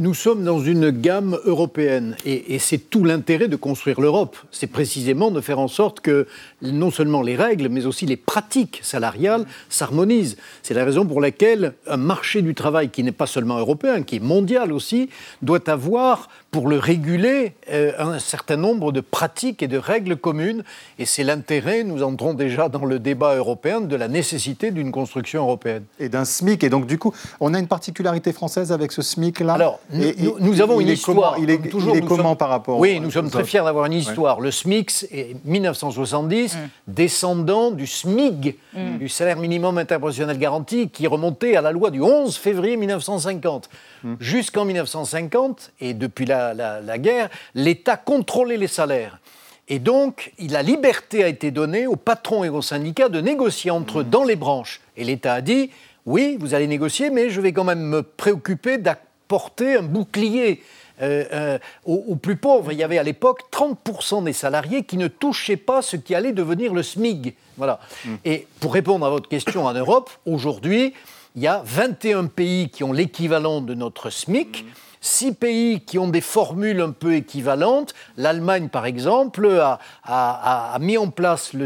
[0.02, 4.36] Nous sommes dans une gamme européenne et, c'est tout l'intérêt de construire l'Europe.
[4.50, 6.26] C'est précisément de faire en sorte que
[6.64, 10.38] non seulement les règles, mais aussi les pratiques salariales s'harmonisent.
[10.64, 14.16] C'est la raison pour laquelle un marché du travail qui n'est pas seulement européen, qui
[14.16, 15.12] est mondial aussi,
[15.44, 20.64] doit avoir, pour le réguler, euh, un certain nombre de pratiques et de règles communes.
[21.00, 25.44] Et c'est l'intérêt, nous entrons déjà dans le débat européen, de la nécessité d'une construction
[25.44, 25.86] européenne.
[25.98, 26.62] Et d'un SMIC.
[26.66, 30.16] Et donc, du coup, on a une particularité française avec ce SMIC-là Alors, nous, Et-
[30.20, 31.40] nous- et nous avons il une est comment- histoire.
[31.40, 33.40] il est, comme toujours, il est nous comment sommes- par rapport Oui, nous sommes très
[33.40, 34.00] autres fiers d'avoir une Ouais.
[34.00, 34.42] histoire.
[34.42, 38.98] Le SMIC est 1970, descendant du SMIG, Mm.
[38.98, 43.70] du salaire minimum interprofessionnel garanti, qui remontait à la loi du 11 février 1950.
[44.04, 44.16] Mm.
[44.20, 49.20] Jusqu'en 1950, et depuis la, la- la guerre, l'État contrôlait les salaires.
[49.68, 54.00] Et donc, la liberté a été donnée aux patrons et aux syndicats de négocier entre
[54.00, 54.82] eux dans les branches.
[54.98, 55.70] Et l'État a dit,
[56.06, 60.62] oui, vous allez négocier, mais je vais quand même me préoccuper d'apporter un bouclier
[61.02, 62.72] euh, euh, aux, aux plus pauvres.
[62.74, 66.34] Il y avait à l'époque 30% des salariés qui ne touchaient pas ce qui allait
[66.34, 67.34] devenir le SMIG.
[67.58, 67.80] Voilà.
[68.26, 70.94] Et pour répondre à votre question en Europe, aujourd'hui,
[71.36, 74.66] il y a 21 pays qui ont l'équivalent de notre SMIC.
[75.04, 77.96] Six pays qui ont des formules un peu équivalentes.
[78.18, 81.66] L'Allemagne, par exemple, a, a- a- a mis en place le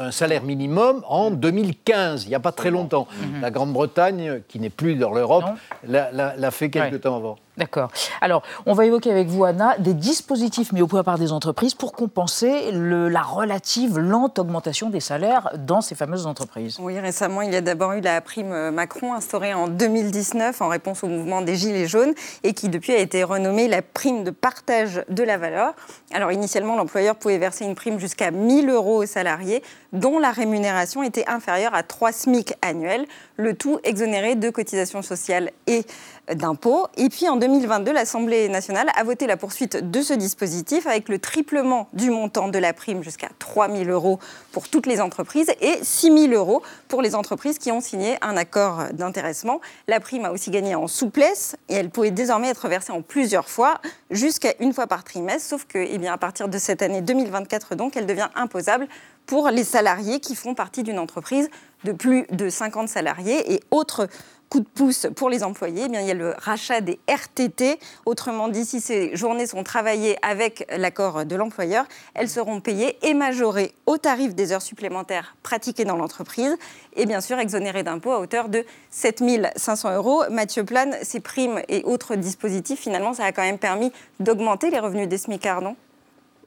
[0.00, 3.08] un salaire minimum en 2015, il n'y a pas très longtemps.
[3.42, 5.44] La Grande-Bretagne, qui n'est plus dans l'Europe,
[5.86, 7.00] l'a- fait quelque Ouais.
[7.00, 7.36] temps avant.
[7.58, 7.90] D'accord.
[8.20, 11.74] Alors, on va évoquer avec vous, Anna, des dispositifs mis au point par des entreprises
[11.74, 16.76] pour compenser la relative lente augmentation des salaires dans ces fameuses entreprises.
[16.80, 21.02] Oui, récemment, il y a d'abord eu la prime Macron instaurée en 2019 en réponse
[21.02, 25.02] au mouvement des Gilets jaunes et qui depuis a été renommée la prime de partage
[25.08, 25.74] de la valeur.
[26.12, 31.02] Alors initialement, l'employeur pouvait verser une prime jusqu'à 1000 euros aux salariés dont la rémunération
[31.02, 35.84] était inférieure à 3 SMIC annuels, le tout exonéré de cotisations sociales et
[36.34, 36.86] d'impôts.
[36.96, 41.18] Et puis en 2022, l'Assemblée nationale a voté la poursuite de ce dispositif avec le
[41.18, 44.18] triplement du montant de la prime jusqu'à 3 000 euros
[44.52, 48.36] pour toutes les entreprises et 6 000 euros pour les entreprises qui ont signé un
[48.36, 49.60] accord d'intéressement.
[49.86, 53.48] La prime a aussi gagné en souplesse et elle pouvait désormais être versée en plusieurs
[53.48, 57.00] fois, jusqu'à une fois par trimestre, sauf que eh bien, à partir de cette année
[57.00, 58.88] 2024, donc, elle devient imposable
[59.26, 61.50] pour les salariés qui font partie d'une entreprise
[61.84, 64.08] de plus de 50 salariés et autres
[64.48, 67.78] coup de pouce pour les employés, eh bien, il y a le rachat des RTT.
[68.06, 71.84] Autrement dit, si ces journées sont travaillées avec l'accord de l'employeur,
[72.14, 76.56] elles seront payées et majorées au tarif des heures supplémentaires pratiquées dans l'entreprise
[76.96, 79.22] et bien sûr exonérées d'impôts à hauteur de 7
[79.56, 80.22] 500 euros.
[80.30, 84.78] Mathieu Plane, ces primes et autres dispositifs, finalement, ça a quand même permis d'augmenter les
[84.78, 85.76] revenus des SMICARds, non?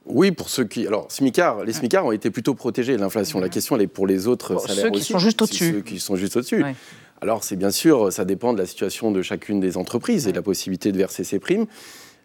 [0.08, 0.88] Oui, pour ceux qui.
[0.88, 3.40] Alors, SMICAR, les SMICAR ont été plutôt protégés de l'inflation.
[3.40, 5.14] La question, elle est pour les autres Bon, salaires ceux qui aussi.
[5.14, 5.72] sont juste au-dessus.
[5.74, 6.64] Ceux qui sont juste au-dessus.
[6.64, 6.76] Ouais.
[7.24, 10.36] Alors, c'est bien sûr, ça dépend de la situation de chacune des entreprises et de
[10.38, 11.68] la possibilité de verser ces primes.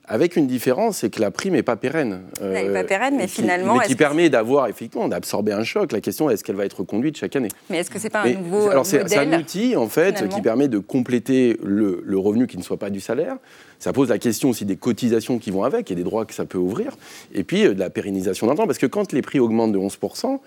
[0.08, 2.20] Avec une différence, c'est que la prime n'est pas pérenne.
[2.40, 5.64] Elle n'est Euh, pas pérenne, mais qui- finalement, Mais qui permet d'avoir, effectivement, d'absorber un
[5.64, 5.90] choc.
[5.92, 7.48] La question, est-ce qu'elle va être reconduite chaque année?
[7.68, 10.34] Mais est-ce que c'est pas un nouveau alors c'est, un outil en fait finalement?
[10.36, 13.36] qui permet de compléter le, le revenu qui ne soit pas du salaire.
[13.80, 16.44] Ça pose la question aussi des cotisations qui vont avec et des droits que ça
[16.46, 16.96] peut ouvrir.
[17.34, 18.66] Et puis euh, de la pérennisation d'un temps.
[18.66, 20.38] Parce que quand les prix augmentent de 11%,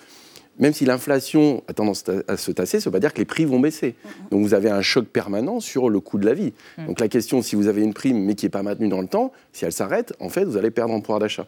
[0.60, 3.26] même si l'inflation a tendance à se tasser, ça ne veut pas dire que les
[3.26, 3.96] prix vont baisser.
[4.30, 6.54] Donc vous avez un choc permanent sur le coût de la vie.
[6.78, 6.88] Mm.
[6.88, 9.08] Donc la question, si vous avez une prime mais qui n'est pas maintenue dans le
[9.08, 11.46] temps, si elle s'arrête, en fait, vous allez perdre en pouvoir d'achat.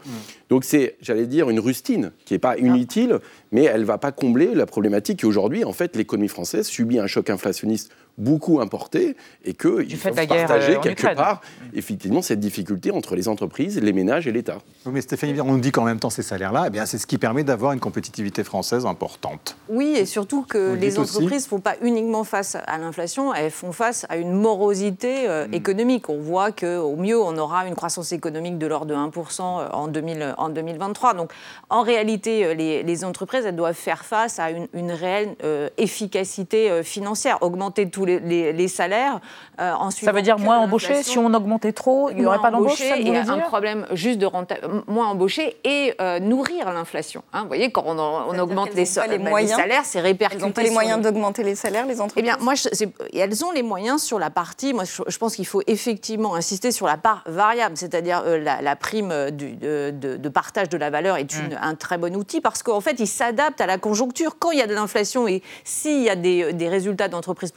[0.50, 3.20] Donc c'est, j'allais dire, une rustine qui n'est pas inutile,
[3.52, 7.08] mais elle ne va pas combler la problématique qu'aujourd'hui, en fait, l'économie française subit un
[7.08, 7.92] choc inflationniste
[8.22, 11.16] beaucoup importé et fait faut de la guerre, partager euh, quelque Ukraine.
[11.16, 11.42] part,
[11.74, 14.60] effectivement, cette difficulté entre les entreprises, les ménages et l'État.
[14.86, 17.08] Oui, mais Stéphanie, on nous dit qu'en même temps, ces salaires-là, eh bien, c'est ce
[17.08, 19.58] qui permet d'avoir une compétitivité française importante.
[19.70, 23.72] Oui, et surtout que les entreprises ne font pas uniquement face à l'inflation, elles font
[23.72, 25.54] face à une morosité euh, Mm.
[25.54, 26.10] économique.
[26.10, 30.36] On voit qu'au mieux, on aura une croissance économique de l'ordre de 1% en, 2000
[30.38, 31.14] en 2023.
[31.14, 31.32] Donc,
[31.70, 35.70] en réalité, euh, les, les entreprises, elles doivent faire face à une, une réelle euh,
[35.78, 39.20] efficacité euh, financière, augmenter tous les, les- les salaires.
[39.60, 41.12] euh, en Ça veut dire moins embauché l'inflation.
[41.12, 43.86] Si on augmentait trop, il n'y aurait pas d'embauche embauchés vous et voulez un problème
[43.92, 47.24] juste de renta- moins embauché et euh, nourrir l'inflation.
[47.34, 47.42] hein.
[47.44, 49.52] vous voyez, quand on, en- on augmente les, so- bah, moyens.
[49.56, 50.42] salaires, c'est répercuté.
[50.42, 52.70] Elles n'ont pas les moyens d'augmenter les salaires, les entreprises eh bien, moi, je-
[53.18, 54.74] elles ont les moyens sur la partie.
[54.74, 58.62] Moi, je, je pense qu'il faut effectivement insister sur la part variable, c'est-à-dire euh, la,
[58.62, 62.16] la prime du- de, de- de partage de la valeur est une- un très bon
[62.16, 64.38] outil parce qu'en fait, il s'adapte à la conjoncture.
[64.40, 67.52] Quand il y a de l'inflation et s'il y a des, des résultats d'entreprises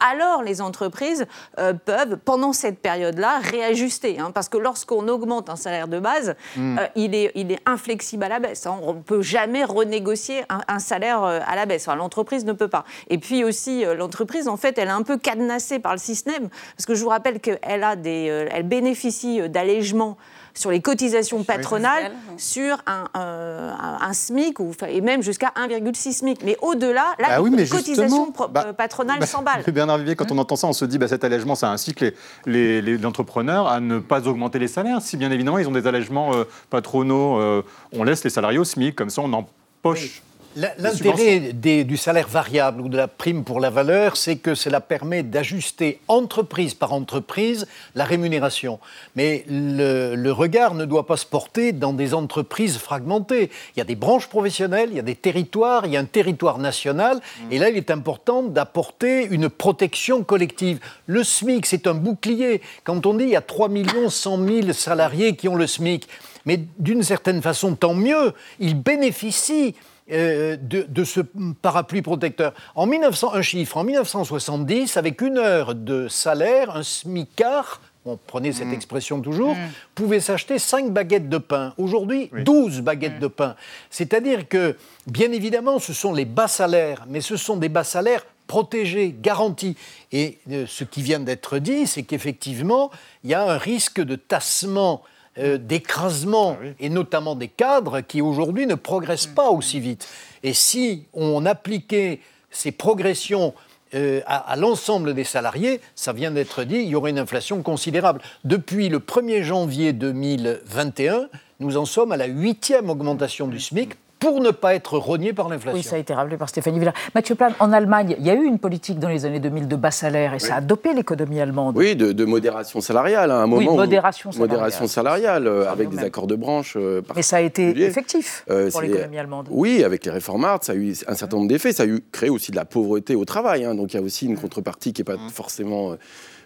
[0.00, 1.26] alors les entreprises
[1.58, 4.18] euh, peuvent, pendant cette période-là, réajuster.
[4.18, 6.78] hein, parce que lorsqu'on augmente un salaire de base, Mm.
[6.78, 8.66] euh, il, est, il est inflexible à la baisse.
[8.66, 8.78] hein.
[8.82, 11.86] On ne peut jamais renégocier un, un salaire euh, à la baisse.
[11.88, 12.84] Enfin, l'entreprise ne peut pas.
[13.08, 16.48] Et puis aussi, l'entreprise, en fait, elle est un peu cadenassée par le système.
[16.76, 20.16] Parce que je vous rappelle qu'elle a des, elle bénéficie d'allègements
[20.54, 26.42] sur les cotisations patronales sur un, euh, un- SMIC ou, et même jusqu'à 1,6 SMIC.
[26.44, 29.64] Mais au-delà, là, Bah les oui, mais cotisations bah, euh, patronales bah, s'emballent.
[29.72, 32.14] Bernard Vivier, quand on entend ça, on se dit bah, cet allègement, ça incite les,
[32.46, 35.00] les, les entrepreneurs à ne pas augmenter les salaires.
[35.00, 37.62] Si bien évidemment ils ont des allègements euh, patronaux, euh,
[37.92, 40.00] on laisse les salariés au SMIC, comme ça on empoche.
[40.00, 40.10] Des
[40.56, 45.22] L'intérêt du salaire variable ou de la prime pour la valeur, c'est que cela permet
[45.22, 48.78] d'ajuster entreprise par entreprise la rémunération.
[49.16, 53.50] Mais le, le regard ne doit pas se porter dans des entreprises fragmentées.
[53.74, 56.04] Il y a des branches professionnelles, il y a des territoires, il y a un
[56.04, 57.20] territoire national.
[57.50, 60.80] Et là, il est important d'apporter une protection collective.
[61.06, 62.60] Le SMIC, c'est un bouclier.
[62.84, 63.70] Quand on dit il y a 3
[64.08, 66.08] 100 000 salariés qui ont le SMIC,
[66.44, 69.74] mais d'une certaine façon, tant mieux, ils bénéficient
[70.10, 71.20] euh, de, de ce
[71.62, 72.52] parapluie protecteur.
[72.74, 78.50] En 1900, un chiffre, en 1970, avec une heure de salaire, un smicard, on prenait
[78.50, 79.56] cette expression toujours,
[79.94, 81.72] pouvait s'acheter 5 baguettes de pain.
[81.78, 83.54] Aujourd'hui, 12 baguettes de pain.
[83.90, 88.24] C'est-à-dire que, bien évidemment, ce sont les bas salaires, mais ce sont des bas salaires
[88.48, 89.76] protégés, garantis.
[90.10, 92.90] Et euh, ce qui vient d'être dit, c'est qu'effectivement,
[93.22, 95.02] il y a un risque de tassement
[95.38, 100.06] euh, d'écrasement, et notamment des cadres qui aujourd'hui ne progressent pas aussi vite.
[100.42, 103.54] Et si on appliquait ces progressions
[103.94, 107.62] euh, à, à l'ensemble des salariés, ça vient d'être dit, il y aurait une inflation
[107.62, 108.20] considérable.
[108.44, 111.28] Depuis le 1er janvier 2021,
[111.60, 115.48] nous en sommes à la huitième augmentation du SMIC pour ne pas être rogné par
[115.48, 115.76] l'inflation.
[115.76, 116.94] Oui, ça a été rappelé par Stéphanie Villard.
[117.14, 119.76] Mathieu Plan, en Allemagne, il y a eu une politique dans les années 2000 de
[119.76, 121.76] bas salaire et ça a dopé l'économie allemande.
[121.76, 123.56] Oui, de, de modération salariale à un moment.
[123.56, 124.50] Oui, où- modération salariale.
[124.58, 126.74] modération salariale, euh, avec des accords de branche.
[126.76, 129.48] euh, Mais ça a été effectif Euh, pour l'économie allemande.
[129.50, 131.72] Oui, avec les réformards, ça a eu un certain nombre d'effets.
[131.72, 133.64] Ça a eu créé aussi de la pauvreté au travail.
[133.64, 133.74] hein.
[133.74, 135.96] donc il y a aussi une contrepartie qui n'est pas forcément euh,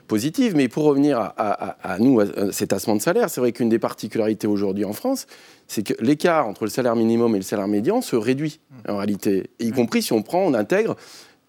[0.07, 0.55] positive.
[0.57, 3.69] Mais pour revenir à, à- à nous, à cet tassement de salaire, c'est vrai qu'une
[3.69, 5.27] des particularités aujourd'hui en France,
[5.67, 9.51] c'est que l'écart entre le salaire minimum et le salaire médian se réduit en réalité.
[9.61, 10.97] Y compris si on prend, on intègre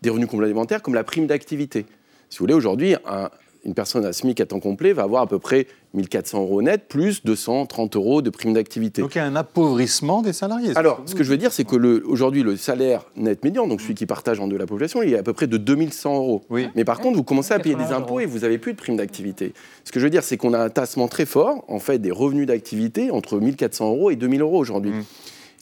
[0.02, 1.86] des revenus complémentaires comme la prime d'activité.
[2.30, 3.30] Si vous voulez, aujourd'hui, un-
[3.68, 6.88] une personne à SMIC à temps complet va avoir à peu près 1400 euros net
[6.88, 9.02] plus 230 euros de prime d'activité.
[9.02, 10.72] Donc il y a un appauvrissement des salariés.
[10.76, 13.82] Alors, ce que je veux dire, c'est que le- aujourd'hui, le salaire net médian, donc
[13.82, 16.44] celui qui partage en deux la population, il est à peu près de 2100 euros.
[16.76, 18.96] Mais par contre, vous commencez à payer des impôts et vous n'avez plus de prime
[18.96, 19.54] d'activité.
[19.84, 22.12] Ce que je veux dire, c'est qu'on a un tassement très fort, en fait, des
[22.12, 24.92] revenus d'activité entre 1400 euros et 2000 euros aujourd'hui.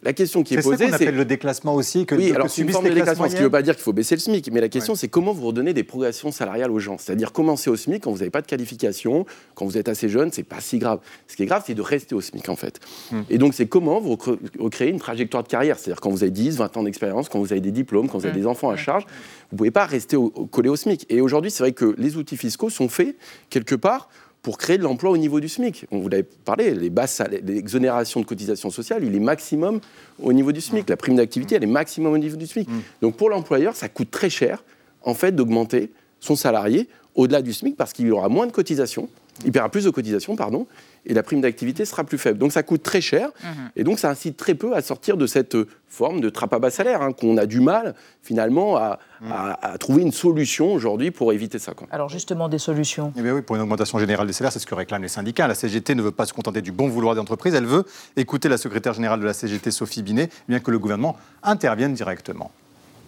[0.03, 2.05] La question qui est, C'est ça posée, qu'on c'est appelle le déclassement aussi.
[2.05, 3.73] Que, oui, que alors c'est une forme de déclassement, ce qui ne veut pas dire
[3.75, 6.69] qu'il faut baisser le SMIC, mais la question c'est comment vous redonnez des progressions salariales
[6.69, 6.97] aux gens?
[6.99, 10.31] C'est-à-dire commencer au SMIC quand vous n'avez pas de qualification, quand vous êtes assez jeune,
[10.31, 10.99] c'est pas si grave.
[11.27, 12.79] Ce qui est grave, c'est de rester au SMIC en fait.
[13.11, 13.21] Hmm.
[13.31, 14.15] Et donc c'est comment vous
[14.59, 15.79] recréez une trajectoire de carrière?
[15.79, 18.25] C'est-à-dire quand vous avez 10, 20 ans d'expérience, quand vous avez des diplômes, quand vous
[18.27, 18.41] avez Hmm.
[18.41, 19.05] des enfants à charge,
[19.49, 21.05] vous ne pouvez pas rester au- au- collé au SMIC.
[21.09, 23.15] Et aujourd'hui, c'est vrai que les outils fiscaux sont faits
[23.49, 24.09] quelque part
[24.45, 25.87] pour créer de l'emploi au niveau du SMIC.
[25.89, 29.79] On vous l'avez parlé, les basses l'exonération de cotisations sociales, il est maximum
[30.21, 30.87] au niveau du SMIC.
[30.87, 32.69] La prime d'activité, elle est maximum au niveau du SMIC.
[33.01, 34.63] Donc pour l'employeur, ça coûte très cher,
[35.01, 39.09] en fait, d'augmenter son salarié au-delà du SMIC parce qu'il aura moins de cotisations,
[39.43, 40.65] il paiera plus de cotisations, pardon,
[41.05, 42.37] et la prime d'activité sera plus faible.
[42.39, 43.29] Donc ça coûte très cher,
[43.75, 46.59] et donc ça incite très peu à sortir de cette euh, forme de trappe à
[46.59, 51.11] bas salaire, hein, qu'on a du mal finalement à, à- à trouver une solution aujourd'hui
[51.11, 51.73] pour éviter ça.
[51.73, 51.87] quoi.
[51.91, 53.13] Alors justement, des solutions.
[53.17, 55.47] Eh bien oui, pour une augmentation générale des salaires, c'est ce que réclament les syndicats.
[55.47, 57.85] La CGT ne veut pas se contenter du bon vouloir des entreprises, elle veut
[58.17, 62.51] écouter la secrétaire générale de la CGT, Sophie Binet, bien que le gouvernement intervienne directement.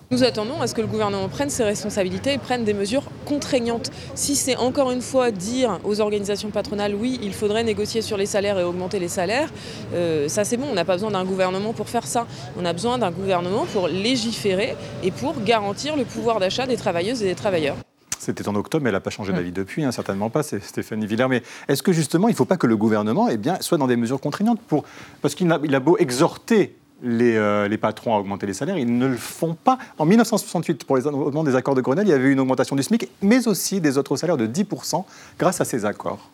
[0.10, 3.91] Nous attendons à ce que le gouvernement prenne ses responsabilités et prenne des mesures contraignantes.
[4.15, 8.26] Si c'est encore une fois dire aux organisations patronales oui, il faudrait négocier sur les
[8.26, 9.50] salaires et augmenter les salaires,
[9.93, 12.26] euh, ça c'est bon, on n'a pas besoin d'un gouvernement pour faire ça.
[12.58, 17.22] On a besoin d'un gouvernement pour légiférer et pour garantir le pouvoir d'achat des travailleuses
[17.22, 17.76] et des travailleurs.
[18.17, 21.06] C'était en octobre, mais elle n'a pas changé d'avis depuis, hein, certainement pas, c'est Stéphanie
[21.06, 21.28] Villers.
[21.30, 23.88] Mais est-ce que justement, il ne faut pas que le gouvernement eh bien, soit dans
[23.88, 24.86] des mesures contraignantes pour...
[25.22, 28.98] Parce qu'il a, il a beau exhorter euh, les, patrons à augmenter les salaires, ils
[28.98, 29.78] ne le font pas.
[29.98, 32.84] En 1968, pour les moment des accords de Grenelle, il y avait une augmentation du
[32.84, 35.04] SMIC, mais aussi des autres salaires de 10%
[35.38, 36.30] grâce à ces accords.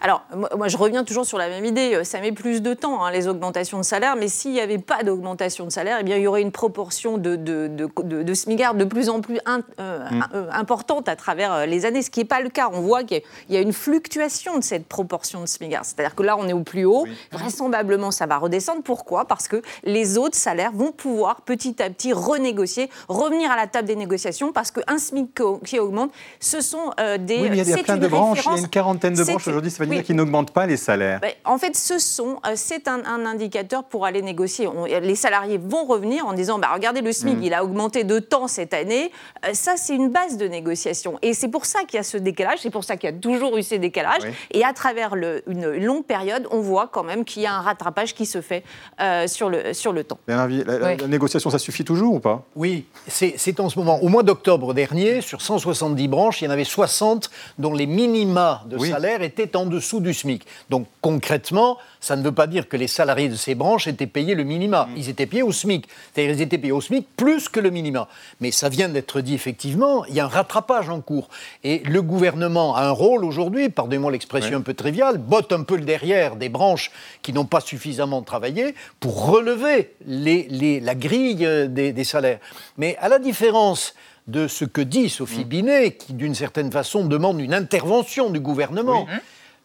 [0.00, 0.22] Alors,
[0.56, 1.94] moi, je reviens toujours sur la même idée.
[1.94, 4.78] Euh, ça met plus de temps, hein, les augmentations de salaire, mais s'il n'y avait
[4.78, 8.34] pas d'augmentation de salaire, eh bien, il y aurait une proportion de, de, de, de,
[8.34, 10.24] smigards de plus en plus euh, mm.
[10.34, 12.70] euh, importante à travers les années, ce qui n'est pas le cas.
[12.72, 15.84] On voit qu'il y a une fluctuation de cette proportion de smigards.
[15.84, 17.06] C'est-à-dire que là, on est au plus haut.
[17.32, 18.82] Vraisemblablement, ça va redescendre.
[18.82, 19.24] Pourquoi?
[19.24, 23.88] Parce que les autres salaires vont pouvoir petit à petit renégocier, revenir à la table
[23.88, 27.40] des négociations, parce qu'un SMIC qui augmente, ce sont des...
[27.40, 29.48] Oui, mais il y a, plein de branches, il y a une quarantaine de branches
[29.48, 31.20] aujourd'hui, veut dire qu'ils n'augmentent pas les salaires.
[31.20, 34.68] Ben, en fait, ce sont, euh, c'est un, indicateur pour aller négocier.
[35.02, 37.42] les salariés vont revenir en disant, bah, regardez, le SMIC, mm.
[37.42, 39.10] il a augmenté de temps cette année.
[39.46, 41.18] Euh, ça, c'est une base de négociation.
[41.22, 43.16] Et c'est pour ça qu'il y a ce décalage, c'est pour ça qu'il y a
[43.16, 44.22] toujours eu ces décalages.
[44.52, 47.60] Et à travers le, une longue période, on voit quand même qu'il y a un
[47.60, 48.64] rattrapage qui se fait
[49.00, 50.18] euh, sur, le, sur le temps.
[50.26, 52.44] La, la, négociation, ça suffit toujours ou pas?
[52.56, 54.02] Oui, c'est en ce moment.
[54.02, 58.62] Au mois d'octobre dernier, sur 170 branches, il y en avait 60 dont les minima
[58.66, 60.46] de salaire étaient en dessous du SMIC.
[60.70, 64.34] Donc concrètement, ça ne veut pas dire que les salariés de ces branches étaient payés
[64.34, 64.86] le minima.
[64.86, 64.96] Mm.
[64.96, 65.86] Ils étaient payés au SMIC.
[66.12, 68.08] C'est-à-dire ils étaient payés au SMIC plus que le minima.
[68.40, 71.28] Mais ça vient d'être dit effectivement, il y a un rattrapage en cours.
[71.64, 75.76] Et le gouvernement a un rôle aujourd'hui, pardonnez-moi l'expression un peu triviale, botte un peu
[75.76, 76.90] le derrière des branches
[77.22, 82.38] qui n'ont pas suffisamment travaillé pour relever la grille euh, des, salaires.
[82.76, 83.94] Mais à la différence
[84.26, 85.48] de ce que dit Sophie mm.
[85.48, 89.06] Binet, qui d'une certaine façon demande une intervention du gouvernement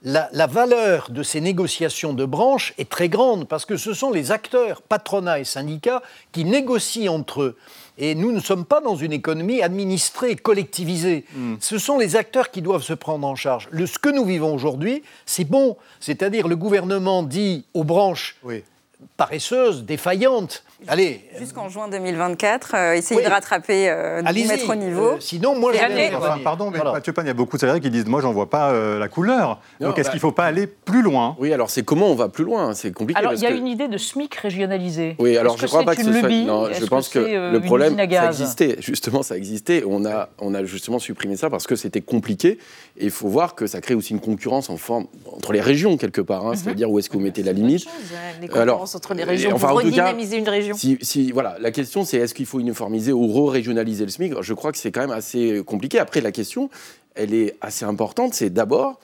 [0.04, 4.32] la, valeur de ces négociations de branches est très grande parce que ce sont les
[4.32, 7.58] acteurs, patronat et syndicats, qui négocient entre eux.
[7.98, 11.26] Et nous ne sommes pas dans une économie administrée, collectivisée.
[11.36, 11.56] Hmm.
[11.60, 13.70] Ce sont les acteurs qui doivent se prendre en charge.
[13.72, 15.78] Le, ce que nous vivons aujourd'hui, c'est bon.
[16.00, 18.36] C'est-à-dire le gouvernement dit aux branches
[19.18, 21.22] paresseuses, défaillantes, Allez.
[21.39, 25.12] Jusqu'en juin 2024, euh, essayer de rattraper, euh, de mettre au niveau.
[25.12, 27.82] Euh, sinon, moi, je enfin, Pardon, mais Mathieu Pan, il y a beaucoup de salariés
[27.82, 29.62] qui disent Moi, j'en vois pas la couleur.
[29.80, 31.36] Donc, est-ce bah qu'il ne faut pas aller plus loin?
[31.39, 32.74] Oui, alors c'est comment on va plus loin?
[32.74, 33.20] C'est compliqué.
[33.20, 35.16] Alors, il y a une idée de SMIC régionalisé.
[35.20, 36.30] Oui, alors je ne crois pas que ce soit.
[36.30, 38.76] Non, je pense que, le problème, ça existait.
[38.80, 39.84] Justement, ça existait.
[39.88, 42.60] On a, on a justement supprimé ça parce que c'était compliqué.
[42.98, 45.98] Et il faut voir que ça crée aussi une concurrence en forme entre les régions,
[45.98, 46.46] quelque part.
[46.46, 46.52] Hein.
[46.52, 46.56] Mhm.
[46.56, 47.86] C'est-à-dire où est-ce que vous mettez la limite.
[48.42, 48.48] Les
[48.93, 50.75] concurrences entre les régions pour redynamiser une région.
[50.75, 54.41] Si, voilà, la question c'est est-ce qu'il faut uniformiser ou re-régionaliser le SMIC?
[54.41, 55.99] Je crois que c'est quand même assez compliqué.
[55.99, 56.69] Après, la question,
[57.15, 58.34] elle est assez importante.
[58.34, 58.99] C'est d'abord,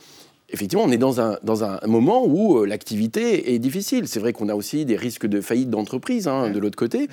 [0.49, 4.07] effectivement, on est dans un, dans un moment où euh, l'activité est difficile.
[4.07, 7.07] C'est vrai qu'on a aussi des risques de faillite d'entreprise hein, de l'autre côté.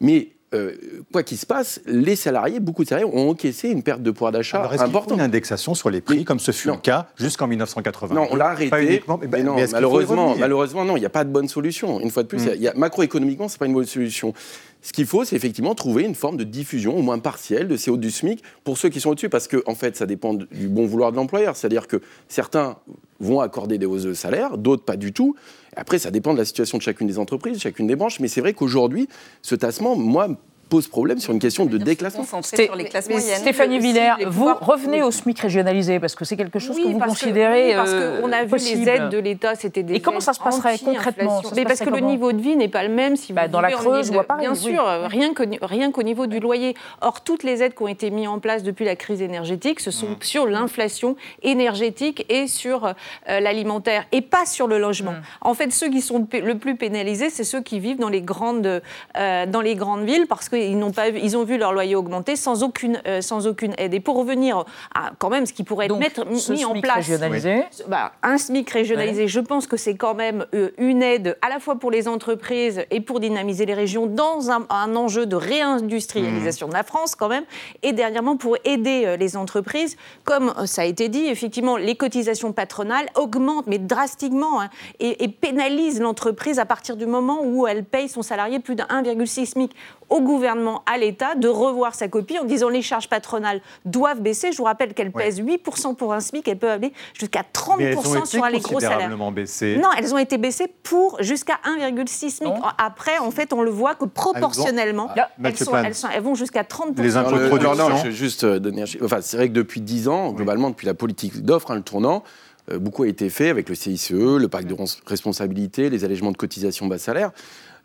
[0.00, 4.02] Mais euh, quoi qu'il se passe, les salariés, beaucoup de salariés ont encaissé une perte
[4.02, 5.18] de pouvoir d'achat importante.
[5.18, 8.48] une indexation sur les prix, comme ce fut le cas jusqu'en 1980 Non, on l'a
[8.48, 9.02] arrêté.
[9.30, 12.00] Mais, non, malheureusement, malheureusement, non, il n'y a pas de bonne solution.
[12.00, 14.34] Une fois de plus, y a, macroéconomiquement, ce n'est pas une bonne solution.
[14.82, 17.90] Ce qu'il faut, c'est effectivement trouver une forme de diffusion, au moins partielle, de ces
[17.90, 20.68] hauts du SMIC pour ceux qui sont au-dessus, parce que en fait, ça dépend du
[20.68, 21.56] bon vouloir de l'employeur.
[21.56, 22.76] C'est-à-dire que certains
[23.18, 25.34] vont accorder des hausses de salaire, d'autres pas du tout.
[25.76, 28.18] Après, ça dépend de la situation de chacune des entreprises, chacune des branches.
[28.20, 29.08] Mais c'est vrai qu'aujourd'hui,
[29.42, 30.28] ce tassement, moi,
[30.68, 32.24] pose problème sur une question de déclassement.
[32.42, 33.38] Sur les classes moyennes.
[33.38, 37.62] Stéphanie Villers, vous revenez au SMIC régionalisé parce que c'est quelque chose que vous considérez
[37.62, 40.32] que, oui, parce qu'on a vu les aides de l'État, c'était des Et comment ça
[40.32, 41.42] se passerait concrètement?
[41.54, 43.72] Mais parce que le niveau de vie n'est pas le même si bah, dans la
[43.72, 44.40] Creuse ou à Paris.
[44.40, 46.74] Bien sûr, rien rien qu'au niveau du loyer.
[47.00, 49.90] Or, toutes les aides qui ont été mises en place depuis la crise énergétique, ce
[49.90, 50.22] sont mmh.
[50.22, 52.92] sur l'inflation énergétique et sur euh,
[53.40, 55.12] l'alimentaire et pas sur le logement.
[55.12, 55.22] Mmh.
[55.42, 58.82] En fait, ceux qui sont le plus pénalisés, c'est ceux qui vivent dans les grandes,
[59.16, 61.96] euh, dans les grandes villes parce que ils, n'ont pas, ils ont vu leur loyer
[61.96, 63.94] augmenter sans aucune, euh, sans aucune aide.
[63.94, 64.64] Et pour revenir
[64.94, 67.64] à quand même ce qui pourrait être mis en place, régionalisé.
[67.88, 71.60] Bah, un SMIC régionalisé, je pense que c'est quand même euh, une aide à la
[71.60, 74.66] fois pour les entreprises et pour dynamiser les régions dans un,
[74.96, 76.70] enjeu de réindustrialisation mmh.
[76.70, 77.44] de la France quand même,
[77.82, 82.52] et dernièrement pour aider euh, les entreprises, comme ça a été dit, effectivement, les cotisations
[82.52, 84.68] patronales augmentent, mais drastiquement, hein,
[85.00, 88.86] et, et pénalisent l'entreprise à partir du moment où elle paye son salarié plus d'un
[88.86, 89.74] 1,6 SMIC
[90.08, 94.52] au gouvernement à l'État de revoir sa copie en disant les charges patronales doivent baisser.
[94.52, 98.46] Je vous rappelle qu'elles pèsent 8% pour un SMIC, elles peuvent aller jusqu'à 30% sur
[98.46, 99.16] les gros salaires.
[99.32, 99.78] Baissées.
[99.82, 102.52] Non, elles ont été baissées pour jusqu'à 1,6 SMIC.
[102.78, 105.10] Après, en fait, on le voit que proportionnellement,
[105.42, 107.00] elles, sont, elles, sont, elles, vont jusqu'à 30%.
[107.02, 107.96] Les impôts de production.
[107.96, 110.94] je vais juste donner un Enfin, c'est vrai que depuis 10 ans, globalement, depuis la
[110.94, 112.22] politique d'offre, hein, le tournant,
[112.70, 114.76] euh, beaucoup a été fait avec le CICE, le pacte de
[115.06, 117.30] responsabilité, les allègements de cotisations bas salaire.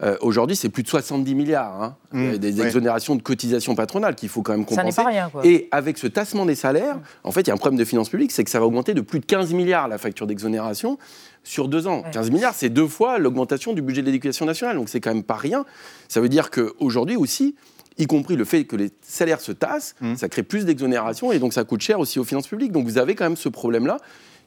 [0.04, 2.38] Euh, Aujourd'hui, c'est plus de 70 milliards, hein, Mmh.
[2.38, 5.02] des exonérations de cotisations patronales qu'il faut quand même Ça n'est compenser.
[5.04, 5.46] pas rien, quoi.
[5.46, 8.10] Et avec ce tassement des salaires, en fait, il y a un problème de finances
[8.10, 10.98] publiques, c'est que ça va augmenter de plus de 15 milliards la facture d'exonération
[11.44, 12.04] sur deux ans.
[12.12, 15.24] 15 milliards, c'est deux fois l'augmentation du budget de l'éducation nationale, donc c'est quand même
[15.24, 15.66] pas rien.
[16.08, 17.56] Ça veut dire qu'aujourd'hui aussi,
[17.98, 20.16] y compris le fait que les salaires se tassent, Mmh.
[20.16, 22.72] ça crée plus d'exonération et donc ça coûte cher aussi aux finances publiques.
[22.72, 23.98] Donc vous avez quand même ce problème-là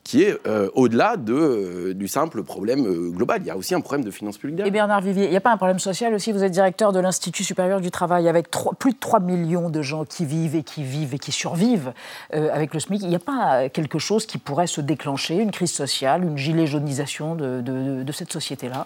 [0.05, 3.41] qui est euh, au-delà de, euh, du simple problème euh, global.
[3.41, 4.71] Il y a aussi un problème de finances publiques Et.
[4.71, 6.31] Bernard Vivier, il n'y a pas un problème social aussi?
[6.31, 8.49] Vous êtes directeur de l'Institut supérieur du travail avec
[8.79, 11.93] plus de 3 millions de gens qui vivent et qui vivent et qui survivent
[12.33, 13.03] avec le SMIC.
[13.03, 16.67] Il n'y a pas quelque chose qui pourrait se déclencher, une crise sociale, une gilet
[16.67, 18.85] jaunisation de cette société-là?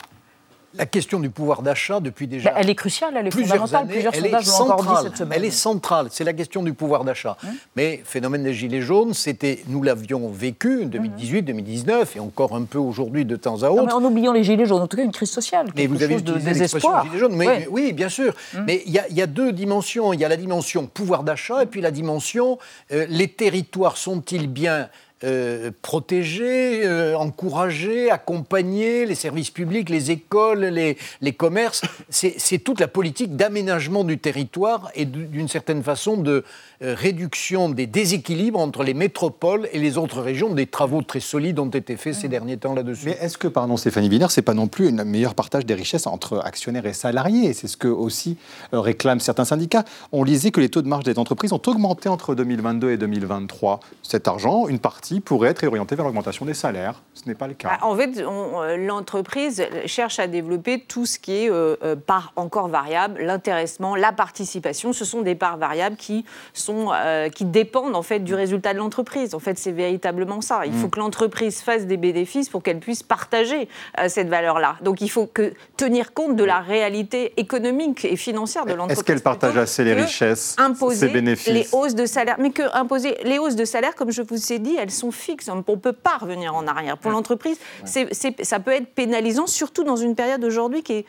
[0.75, 2.51] La question du pouvoir d'achat, depuis déjà.
[2.51, 3.81] Ben, Elle est cruciale, elle est plusieurs fondamentale.
[3.85, 5.05] années, Plusieurs elle sondages est dit centrale.
[5.05, 5.33] cette semaine.
[5.39, 7.39] Elle est centrale, c'est la question du pouvoir d'achat.
[7.75, 12.65] Mais phénomène des gilets jaunes, c'était, nous l'avions vécu en 2018, 2019 et encore un
[12.65, 13.85] peu aujourd'hui de temps à Non, autre.
[13.87, 16.15] mais en oubliant les gilets jaunes, en tout cas une crise sociale, Mais vous avez
[16.15, 17.05] chose de utilisé l'expression désespoir.
[17.07, 17.35] gilet jaune.
[17.37, 17.59] Mais, Ouais.
[17.61, 18.35] mais oui, bien sûr.
[18.67, 20.13] Mais il y, a- il y a deux dimensions.
[20.13, 22.59] Il y a la dimension pouvoir d'achat et puis la dimension
[22.93, 24.89] euh, les territoires sont-ils bien
[25.25, 31.83] euh, protégés, euh, encouragés, accompagnés, les services publics, les écoles, les, les commerces.
[32.09, 36.45] C'est toute la politique d'aménagement du territoire et du- d'une certaine façon de
[36.83, 40.55] euh, réduction des déséquilibres entre les métropoles et les autres régions.
[40.55, 43.07] Des travaux très solides ont été faits ces derniers temps là-dessus.
[43.07, 46.07] Mais est-ce que, pardon Stéphanie Wiener, c'est pas non plus un meilleur partage des richesses
[46.07, 47.53] entre actionnaires et salariés?
[47.55, 48.37] C'est ce que aussi
[48.73, 49.85] euh, réclament certains syndicats.
[50.13, 53.81] On lisait que les taux de marge des entreprises ont augmenté entre 2022 et 2023.
[54.05, 57.03] Cet argent, une partie, pourrait être orienté vers l'augmentation des salaires.
[57.15, 57.69] Ce n'est pas le cas.
[57.69, 62.33] Bah, en fait, euh, l'entreprise cherche à développer tout ce qui est euh, euh, part
[62.37, 64.93] encore variable, l'intéressement, la participation.
[64.93, 68.79] Ce sont des parts variables qui, sont, euh, qui dépendent en fait du résultat de
[68.79, 69.35] l'entreprise.
[69.35, 70.63] En fait, c'est véritablement ça.
[70.67, 70.81] Il Mm.
[70.81, 74.77] faut que l'entreprise fasse des bénéfices pour qu'elle puisse partager euh, cette valeur-là.
[74.83, 78.99] Donc, il faut que, tenir compte de la réalité économique et financière de l'entreprise.
[78.99, 81.53] Est-ce qu'elle partage assez les richesses, imposer ses bénéfices?
[81.53, 82.37] les hausses de salaire.
[82.39, 85.49] Mais que imposer les hausses de salaire, comme je vous ai dit, elles sont fixes.
[85.49, 86.99] On ne peut pas revenir en arrière.
[86.99, 91.05] Pour l'entreprise, ça peut être pénalisant, surtout dans une période aujourd'hui qui est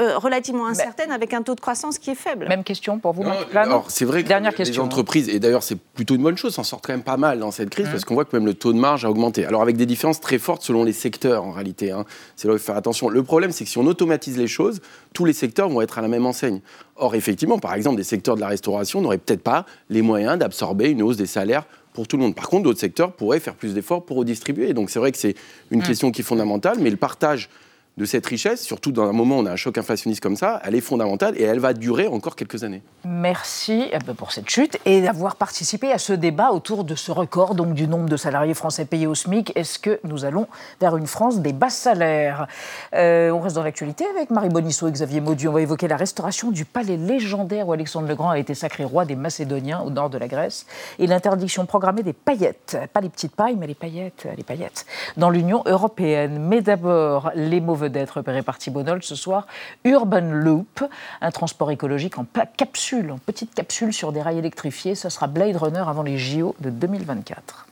[0.00, 2.48] euh, relativement incertaine, avec un taux de croissance qui est faible.
[2.48, 4.82] Même question pour vous, Non, Marc alors, c'est vrai que Dernière les question.
[4.82, 4.86] hein.
[4.86, 7.52] entreprises, et d'ailleurs c'est plutôt une bonne chose, s'en sortent quand même pas mal dans
[7.52, 7.70] cette Mmh.
[7.70, 9.46] crise, parce qu'on voit que même le taux de marge a augmenté.
[9.46, 11.92] Alors avec des différences très fortes selon les secteurs en réalité.
[11.92, 12.04] hein.
[12.34, 13.08] C'est là où il faut faire attention.
[13.08, 14.80] Le problème, c'est que si on automatise les choses,
[15.12, 16.60] tous les secteurs vont être à la même enseigne.
[16.96, 20.90] Or, effectivement, par exemple, des secteurs de la restauration n'auraient peut-être pas les moyens d'absorber
[20.90, 22.34] une hausse des salaires pour tout le monde.
[22.34, 24.74] Par contre, d'autres secteurs pourraient faire plus d'efforts pour redistribuer.
[24.74, 25.34] Donc c'est vrai que c'est
[25.70, 25.82] une Mmh.
[25.84, 27.48] question qui est fondamentale, mais le partage
[27.96, 30.60] de cette richesse, surtout dans un moment où on a un choc inflationniste comme ça,
[30.64, 32.82] elle est fondamentale et elle va durer encore quelques années.
[33.04, 37.54] Merci euh, pour cette chute et d'avoir participé à ce débat autour de ce record
[37.54, 39.52] donc du nombre de salariés français payés au SMIC.
[39.56, 40.48] Est-ce que nous allons
[40.80, 42.48] vers une France des bas salaires?
[42.94, 45.46] Euh, On reste dans l'actualité avec Marie Bonisseau et Xavier Maudu.
[45.46, 48.82] On va évoquer la restauration du palais légendaire où Alexandre le Grand a été sacré
[48.82, 50.66] roi des Macédoniens au nord de la Grèce
[50.98, 54.84] et l'interdiction programmée des paillettes, pas les petites pailles mais les paillettes, les paillettes
[55.16, 56.40] dans l'Union européenne.
[56.40, 59.46] Mais d'abord les mots vedettes repérés par Thibault Nol ce soir.
[59.84, 60.84] Urban Loop,
[61.20, 62.26] un transport écologique en
[62.56, 64.94] capsule, en petite capsule sur des rails électrifiés.
[64.94, 67.66] Ce sera Blade Runner avant les JO de 2024.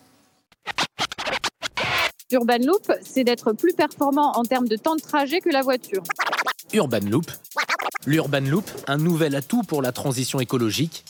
[2.33, 6.03] Urban Loop, c'est d'être plus performant en termes de temps de trajet que la voiture.
[6.73, 7.31] Urban Loop.
[8.07, 11.05] L'Urban Loop, un nouvel atout pour la transition écologique.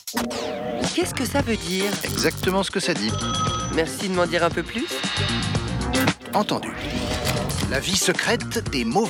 [0.93, 1.85] Qu'est-ce que ça veut dire?
[2.03, 3.11] Exactement ce que ça dit.
[3.73, 4.87] Merci de m'en dire un peu plus.
[6.33, 6.71] Entendu.
[7.69, 9.07] La vie secrète des mots.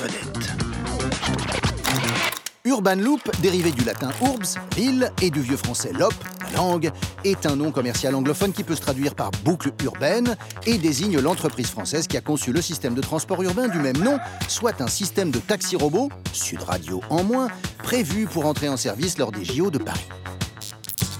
[2.64, 6.90] Urban Loop, dérivé du latin urbs, ville, et du vieux français lop, la langue,
[7.24, 10.36] est un nom commercial anglophone qui peut se traduire par boucle urbaine
[10.66, 14.18] et désigne l'entreprise française qui a conçu le système de transport urbain du même nom,
[14.48, 17.48] soit un système de taxi robot, Sud Radio en moins,
[17.78, 20.08] prévu pour entrer en service lors des JO de Paris.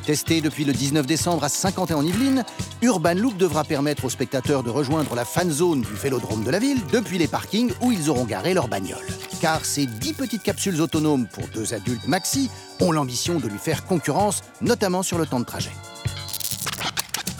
[0.05, 2.45] Testé depuis le 19 décembre à Saint-Quentin en Yvelines,
[2.83, 6.59] Urban Loop devra permettre aux spectateurs de rejoindre la fan zone du vélodrome de la
[6.59, 9.07] ville depuis les parkings où ils auront garé leur bagnole.
[9.41, 12.51] Car ces 10 petites capsules autonomes pour deux adultes maxi
[12.81, 15.73] ont l'ambition de lui faire concurrence, notamment sur le temps de trajet.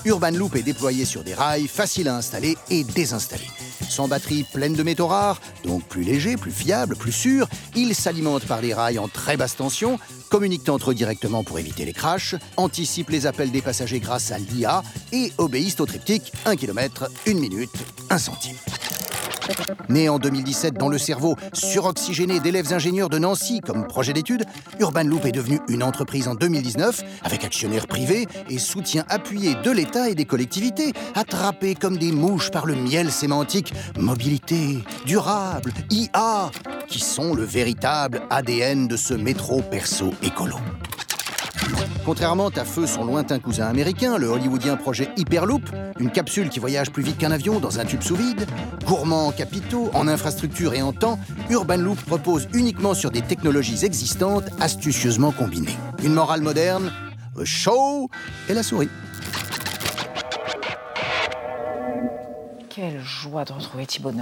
[0.07, 3.49] Urban Loop est déployé sur des rails, faciles à installer et désinstaller.
[3.89, 8.47] Sans batterie pleine de métaux rares, donc plus léger, plus fiable, plus sûr, ils s'alimentent
[8.47, 9.99] par les rails en très basse tension,
[10.31, 14.39] communiquent entre eux directement pour éviter les crashs, anticipent les appels des passagers grâce à
[14.39, 14.83] l'IA
[15.13, 17.71] et obéissent au triptyque 1 km, 1 minute,
[18.11, 18.57] 1 centime.
[19.89, 24.45] Né en 2017 dans le cerveau suroxygéné d'élèves ingénieurs de Nancy comme projet d'étude,
[24.81, 29.71] Urban Loop est devenu une entreprise en 2019 avec actionnaires privés et soutien appuyé de
[29.71, 36.51] l'État et des collectivités, attrapés comme des mouches par le miel sémantique mobilité, durable, IA,
[36.87, 40.57] qui sont le véritable ADN de ce métro perso écolo.
[42.05, 45.63] Contrairement à feu son lointain cousin américain, le hollywoodien projet Hyperloop,
[45.99, 48.47] une capsule qui voyage plus vite qu'un avion dans un tube sous vide,
[48.85, 53.87] gourmand en capitaux, en infrastructures et en temps, Urban Loop repose uniquement sur des technologies
[53.87, 55.77] existantes astucieusement combinées.
[56.03, 56.93] Une morale moderne,
[57.37, 58.11] le show
[58.51, 58.91] et la souris.
[62.69, 64.13] Quelle joie de retrouver Thibault.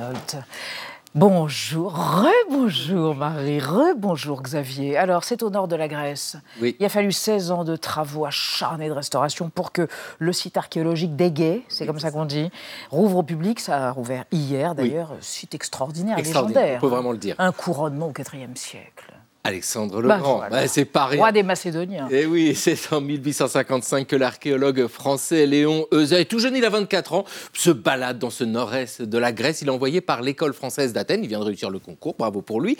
[1.14, 4.96] Bonjour, rebonjour Marie, rebonjour Xavier.
[4.96, 6.36] Alors, c'est au nord de la Grèce.
[6.62, 6.74] Oui.
[6.80, 9.88] Il a fallu 16 ans de travaux acharnés de restauration pour que
[10.18, 12.50] le site archéologique d'Égée, c'est comme ça qu'on dit,
[12.90, 13.60] rouvre au public.
[13.60, 15.10] Ça a rouvert hier d'ailleurs.
[15.20, 16.78] Site extraordinaire, Extraordinaire, légendaire.
[16.78, 17.34] on peut vraiment le dire.
[17.38, 19.11] Un couronnement au IVe siècle.
[19.44, 20.50] Alexandre le Bah, Grand, voilà.
[20.62, 21.18] Bah, c'est pas rien.
[21.18, 22.08] Roi des Macédoniens.
[22.10, 27.12] Et oui, c'est en 1855 que l'archéologue français Léon Euset, tout jeune, il a 24
[27.14, 29.60] ans, se balade dans ce nord-est de la Grèce.
[29.62, 31.24] Il est envoyé par l'école française d'Athènes.
[31.24, 32.76] Il vient de réussir le concours, bravo pour lui.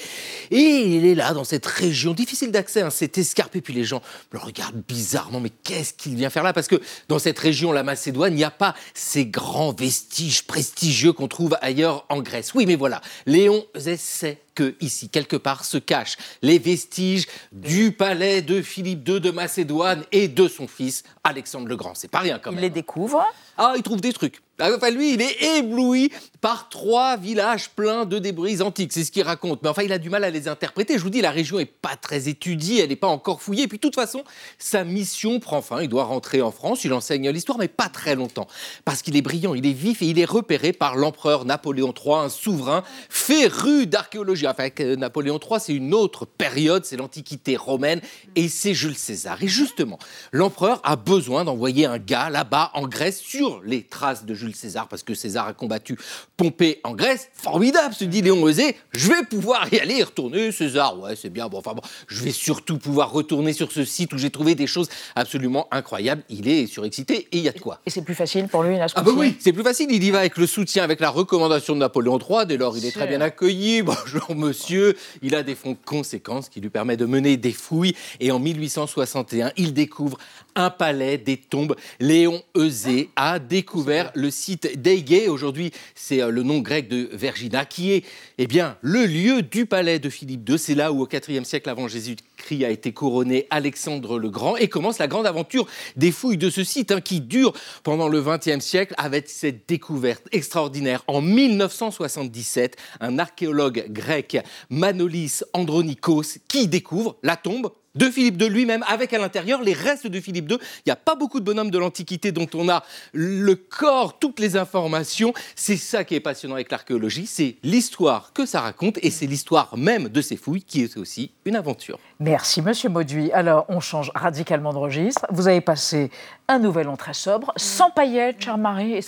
[0.52, 3.60] Et il est là, dans cette région, difficile d'accès, hein, c'est escarpé.
[3.60, 4.00] Puis les gens
[4.30, 5.40] le regardent bizarrement.
[5.40, 6.52] Mais qu'est-ce qu'il vient faire là?
[6.52, 11.12] Parce que dans cette région, la Macédoine, il n'y a pas ces grands vestiges prestigieux
[11.12, 12.54] qu'on trouve ailleurs en Grèce.
[12.54, 17.92] Oui, mais voilà, Léon Euset sait que ici, quelque part, se cachent les vestiges du
[17.92, 21.94] palais de Philippe II de Macédoine et de son fils Alexandre le Grand.
[21.94, 22.58] C'est pas rien quand même.
[22.58, 23.24] Il les découvre.
[23.58, 24.42] Ah, il trouve des trucs.
[24.58, 28.92] Ah, Enfin, lui, il est ébloui par trois villages pleins de débris antiques.
[28.92, 29.62] C'est ce qu'il raconte.
[29.62, 30.98] Mais enfin, il a du mal à les interpréter.
[30.98, 33.64] Je vous dis, la région n'est pas très étudiée, elle n'est pas encore fouillée.
[33.64, 34.22] Et puis, de toute façon,
[34.58, 35.82] sa mission prend fin.
[35.82, 36.84] Il doit rentrer en France.
[36.84, 38.46] Il enseigne l'histoire, mais pas très longtemps.
[38.84, 42.14] Parce qu'il est brillant, il est vif et il est repéré par l'empereur Napoléon III,
[42.14, 44.46] un souverain féru d'archéologie.
[44.46, 48.00] Enfin, Napoléon III, c'est une autre période, c'est l'Antiquité romaine
[48.36, 49.42] et c'est Jules César.
[49.42, 49.98] Et justement,
[50.30, 54.88] l'empereur a besoin d'envoyer un gars là-bas en Grèce sur les traces de Jules César,
[54.88, 55.98] parce que César a combattu
[56.36, 57.28] Pompée en Grèce.
[57.34, 60.52] Formidable, se dit Léon Eusé, je vais pouvoir y aller y retourner.
[60.52, 64.12] César, ouais, c'est bien, bon, enfin bon, je vais surtout pouvoir retourner sur ce site
[64.12, 66.22] où j'ai trouvé des choses absolument incroyables.
[66.28, 67.80] Il est surexcité et il y a de quoi.
[67.86, 69.88] Et c'est plus facile pour lui, là, Ah bah oui, c'est plus facile.
[69.90, 72.46] Il y va avec le soutien, avec la recommandation de Napoléon III.
[72.46, 73.82] Dès lors, il est très bien accueilli.
[73.82, 74.96] Bonjour monsieur.
[75.22, 77.94] Il a des fonds conséquents, ce qui lui permet de mener des fouilles.
[78.20, 80.18] Et en 1861, il découvre
[80.54, 81.76] un palais des tombes.
[82.00, 85.28] Léon Eusé a découvert le site d'Eigée.
[85.28, 88.04] Aujourd'hui, c'est euh, le nom grec de Vergina, qui est
[88.38, 90.58] eh bien, le lieu du palais de Philippe II.
[90.58, 94.56] C'est là où, au IVe siècle avant Jésus-Christ, a été couronné Alexandre le Grand.
[94.56, 95.66] Et commence la grande aventure
[95.96, 100.24] des fouilles de ce site, hein, qui dure pendant le XXe siècle avec cette découverte
[100.32, 101.04] extraordinaire.
[101.06, 104.38] En 1977, un archéologue grec,
[104.70, 110.06] Manolis Andronikos, qui découvre la tombe de Philippe II lui-même, avec à l'intérieur les restes
[110.06, 110.58] de Philippe II.
[110.60, 114.40] Il n'y a pas beaucoup de bonhommes de l'Antiquité dont on a le corps, toutes
[114.40, 115.34] les informations.
[115.56, 119.76] C'est ça qui est passionnant avec l'archéologie, c'est l'histoire que ça raconte, et c'est l'histoire
[119.76, 121.98] même de ces fouilles qui est aussi une aventure.
[122.24, 123.32] Merci, monsieur Mauduit.
[123.32, 125.26] Alors, on change radicalement de registre.
[125.30, 126.08] Vous avez passé
[126.46, 129.04] un nouvel an très sobre, sans paillettes, chère Marie.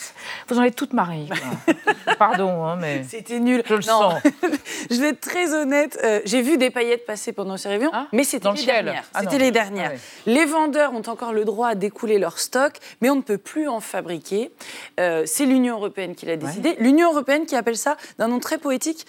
[0.48, 1.28] Vous en êtes toute Marie.
[2.18, 3.04] Pardon, hein, mais.
[3.08, 3.62] C'était nul.
[3.66, 4.10] Je le Non.
[4.10, 4.22] sens.
[4.90, 5.96] je vais être très honnête.
[6.02, 9.04] euh, J'ai vu des paillettes passer pendant ces réunions, mais c'était les dernières.
[9.14, 9.20] Ah.
[9.20, 9.92] C'était les dernières.
[9.94, 9.98] Ah.
[10.26, 13.68] Les vendeurs ont encore le droit à découler leur stock, mais on ne peut plus
[13.68, 14.50] en fabriquer.
[14.98, 16.74] Euh, C'est l'Union européenne qui l'a décidé.
[16.80, 19.06] L'Union européenne qui appelle ça d'un nom très poétique.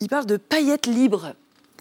[0.00, 1.34] Il parle de paillettes libres.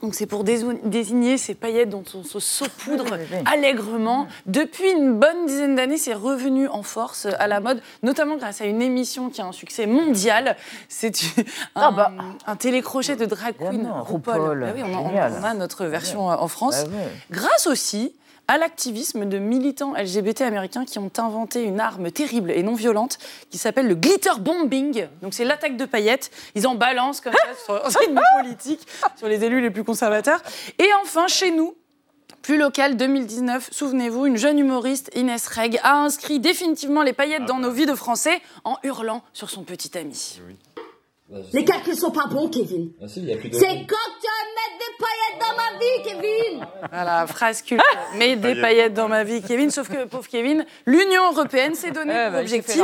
[0.04, 3.38] Donc c'est pour désigner ces paillettes dont on se saupoudre Oui, oui, oui.
[3.52, 4.28] allègrement.
[4.45, 8.66] Depuis une bonne dizaine d'années, c'est revenu en force à la mode, notamment grâce à
[8.66, 10.56] une émission qui a un succès mondial.
[10.88, 11.14] C'est
[11.76, 12.12] un,
[12.45, 14.36] un télécrochet de drag queen, Ah RuPaul.
[14.39, 16.84] RuPaul, Bah oui, on, on a notre version euh, en France.
[16.86, 16.98] Bah.
[17.32, 18.14] Grâce aussi
[18.48, 23.18] à l'activisme de militants LGBT américains qui ont inventé une arme terrible et non violente
[23.50, 25.08] qui s'appelle le glitter bombing.
[25.22, 26.32] Donc c'est l'attaque de paillettes.
[26.56, 27.82] Ils en balancent comme ça sur
[28.41, 30.41] politique, sur les élus les plus conservateurs.
[30.80, 31.76] Et enfin, chez nous,
[32.41, 37.60] plus local 2019, souvenez-vous, une jeune humoriste, Inès Reg, a inscrit définitivement les paillettes dans
[37.60, 40.39] nos vies de Français en hurlant sur son petit ami.
[41.53, 42.91] Les calculs sont pas bons, Kevin.
[43.01, 43.55] Ah si, il y a plus de...
[43.55, 47.84] C'est quand tu vas mettre des paillettes dans ma vie, Kevin Voilà, phrase culte.
[48.15, 49.69] Mets des paillettes dans ma vie, Kevin.
[49.69, 52.84] Sauf que, pauvre Kevin, l'Union européenne s'est donné s'est fait objectif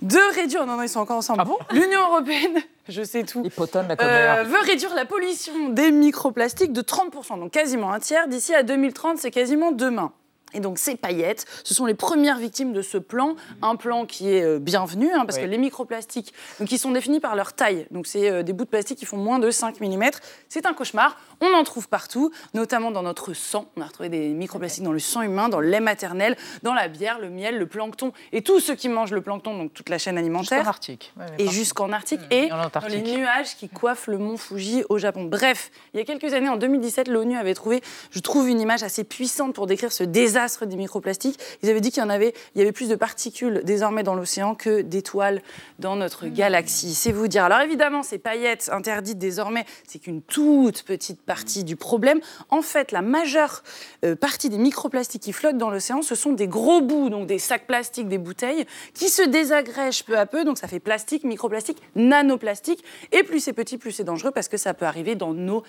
[0.00, 0.64] de réduire.
[0.66, 1.44] Non, non, ils sont encore ensemble.
[1.72, 7.50] L'Union européenne, je sais tout, euh, veut réduire la pollution des microplastiques de 30%, donc
[7.50, 8.26] quasiment un tiers.
[8.26, 10.12] D'ici à 2030, c'est quasiment demain.
[10.54, 14.32] Et donc ces paillettes, ce sont les premières victimes de ce plan, un plan qui
[14.32, 15.44] est euh, bienvenu, hein, parce Oui.
[15.44, 18.64] que les microplastiques, donc ils sont définis par leur taille, donc c'est euh, des bouts
[18.64, 20.10] de plastique qui font moins de 5 mm,
[20.48, 24.28] c'est un cauchemar, on en trouve partout, notamment dans notre sang, on a retrouvé des
[24.28, 27.66] microplastiques dans le sang humain, dans le lait maternel, dans la bière, le miel, le
[27.66, 30.58] plancton, et tous ceux qui mangent le plancton, donc toute la chaîne alimentaire.
[30.58, 31.12] Jusqu'en Arctique.
[31.16, 34.98] Ouais, Et jusqu'en Arctique, et en dans les nuages qui coiffent le mont Fuji au
[34.98, 35.24] Japon.
[35.24, 38.82] Bref, il y a quelques années, en 2017, l'ONU avait trouvé, je trouve, une image
[38.82, 41.38] assez puissante pour décrire ce désastre des microplastiques.
[41.62, 44.14] Ils avaient dit qu'il y en avait, il y avait plus de particules désormais dans
[44.14, 45.42] l'océan que d'étoiles
[45.78, 46.94] dans notre galaxie.
[46.94, 47.44] C'est vous dire.
[47.44, 52.20] Alors évidemment, ces paillettes interdites désormais, c'est qu'une toute petite partie du problème.
[52.48, 53.62] En fait, la majeure
[54.04, 57.38] euh, partie des microplastiques qui flottent dans l'océan, ce sont des gros bouts, donc des
[57.38, 60.44] sacs plastiques, des bouteilles, qui se désagrègent peu à peu.
[60.44, 62.82] Donc ça fait plastique, microplastique, nanoplastique.
[63.12, 65.62] Et plus c'est petit, plus c'est dangereux parce que ça peut arriver dans nos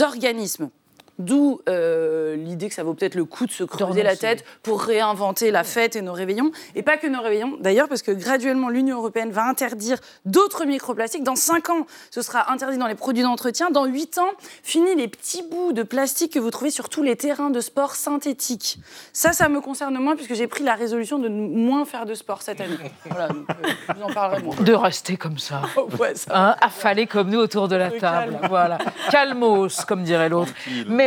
[0.00, 0.70] organismes.
[1.18, 4.82] D'où euh, l'idée que ça vaut peut-être le coup de se creuser la tête pour
[4.82, 6.50] réinventer la fête et nos réveillons.
[6.74, 11.24] Et pas que nos réveillons, d'ailleurs, parce que graduellement, l'Union européenne va interdire d'autres microplastiques.
[11.24, 13.70] Dans 5 ans, ce sera interdit dans les produits d'entretien.
[13.70, 14.30] Dans 8 ans,
[14.62, 17.94] fini les petits bouts de plastique que vous trouvez sur tous les terrains de sport
[17.96, 18.78] synthétiques.
[19.12, 22.42] Ça, ça me concerne moins, puisque j'ai pris la résolution de moins faire de sport
[22.42, 22.76] cette année.
[23.10, 24.54] Voilà, donc, euh, je vous en parlerai moins.
[24.56, 25.62] De rester comme ça.
[25.98, 27.98] Ouais, ça Hein, affalés comme nous autour de la table.
[28.00, 28.38] calme.
[28.48, 28.78] Voilà.
[29.10, 30.52] Calmos, comme dirait l'autre.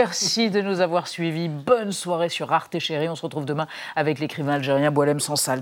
[0.03, 1.47] Merci de nous avoir suivis.
[1.47, 3.07] Bonne soirée sur Arte Chérie.
[3.07, 5.61] On se retrouve demain avec l'écrivain algérien Boalem Sansal.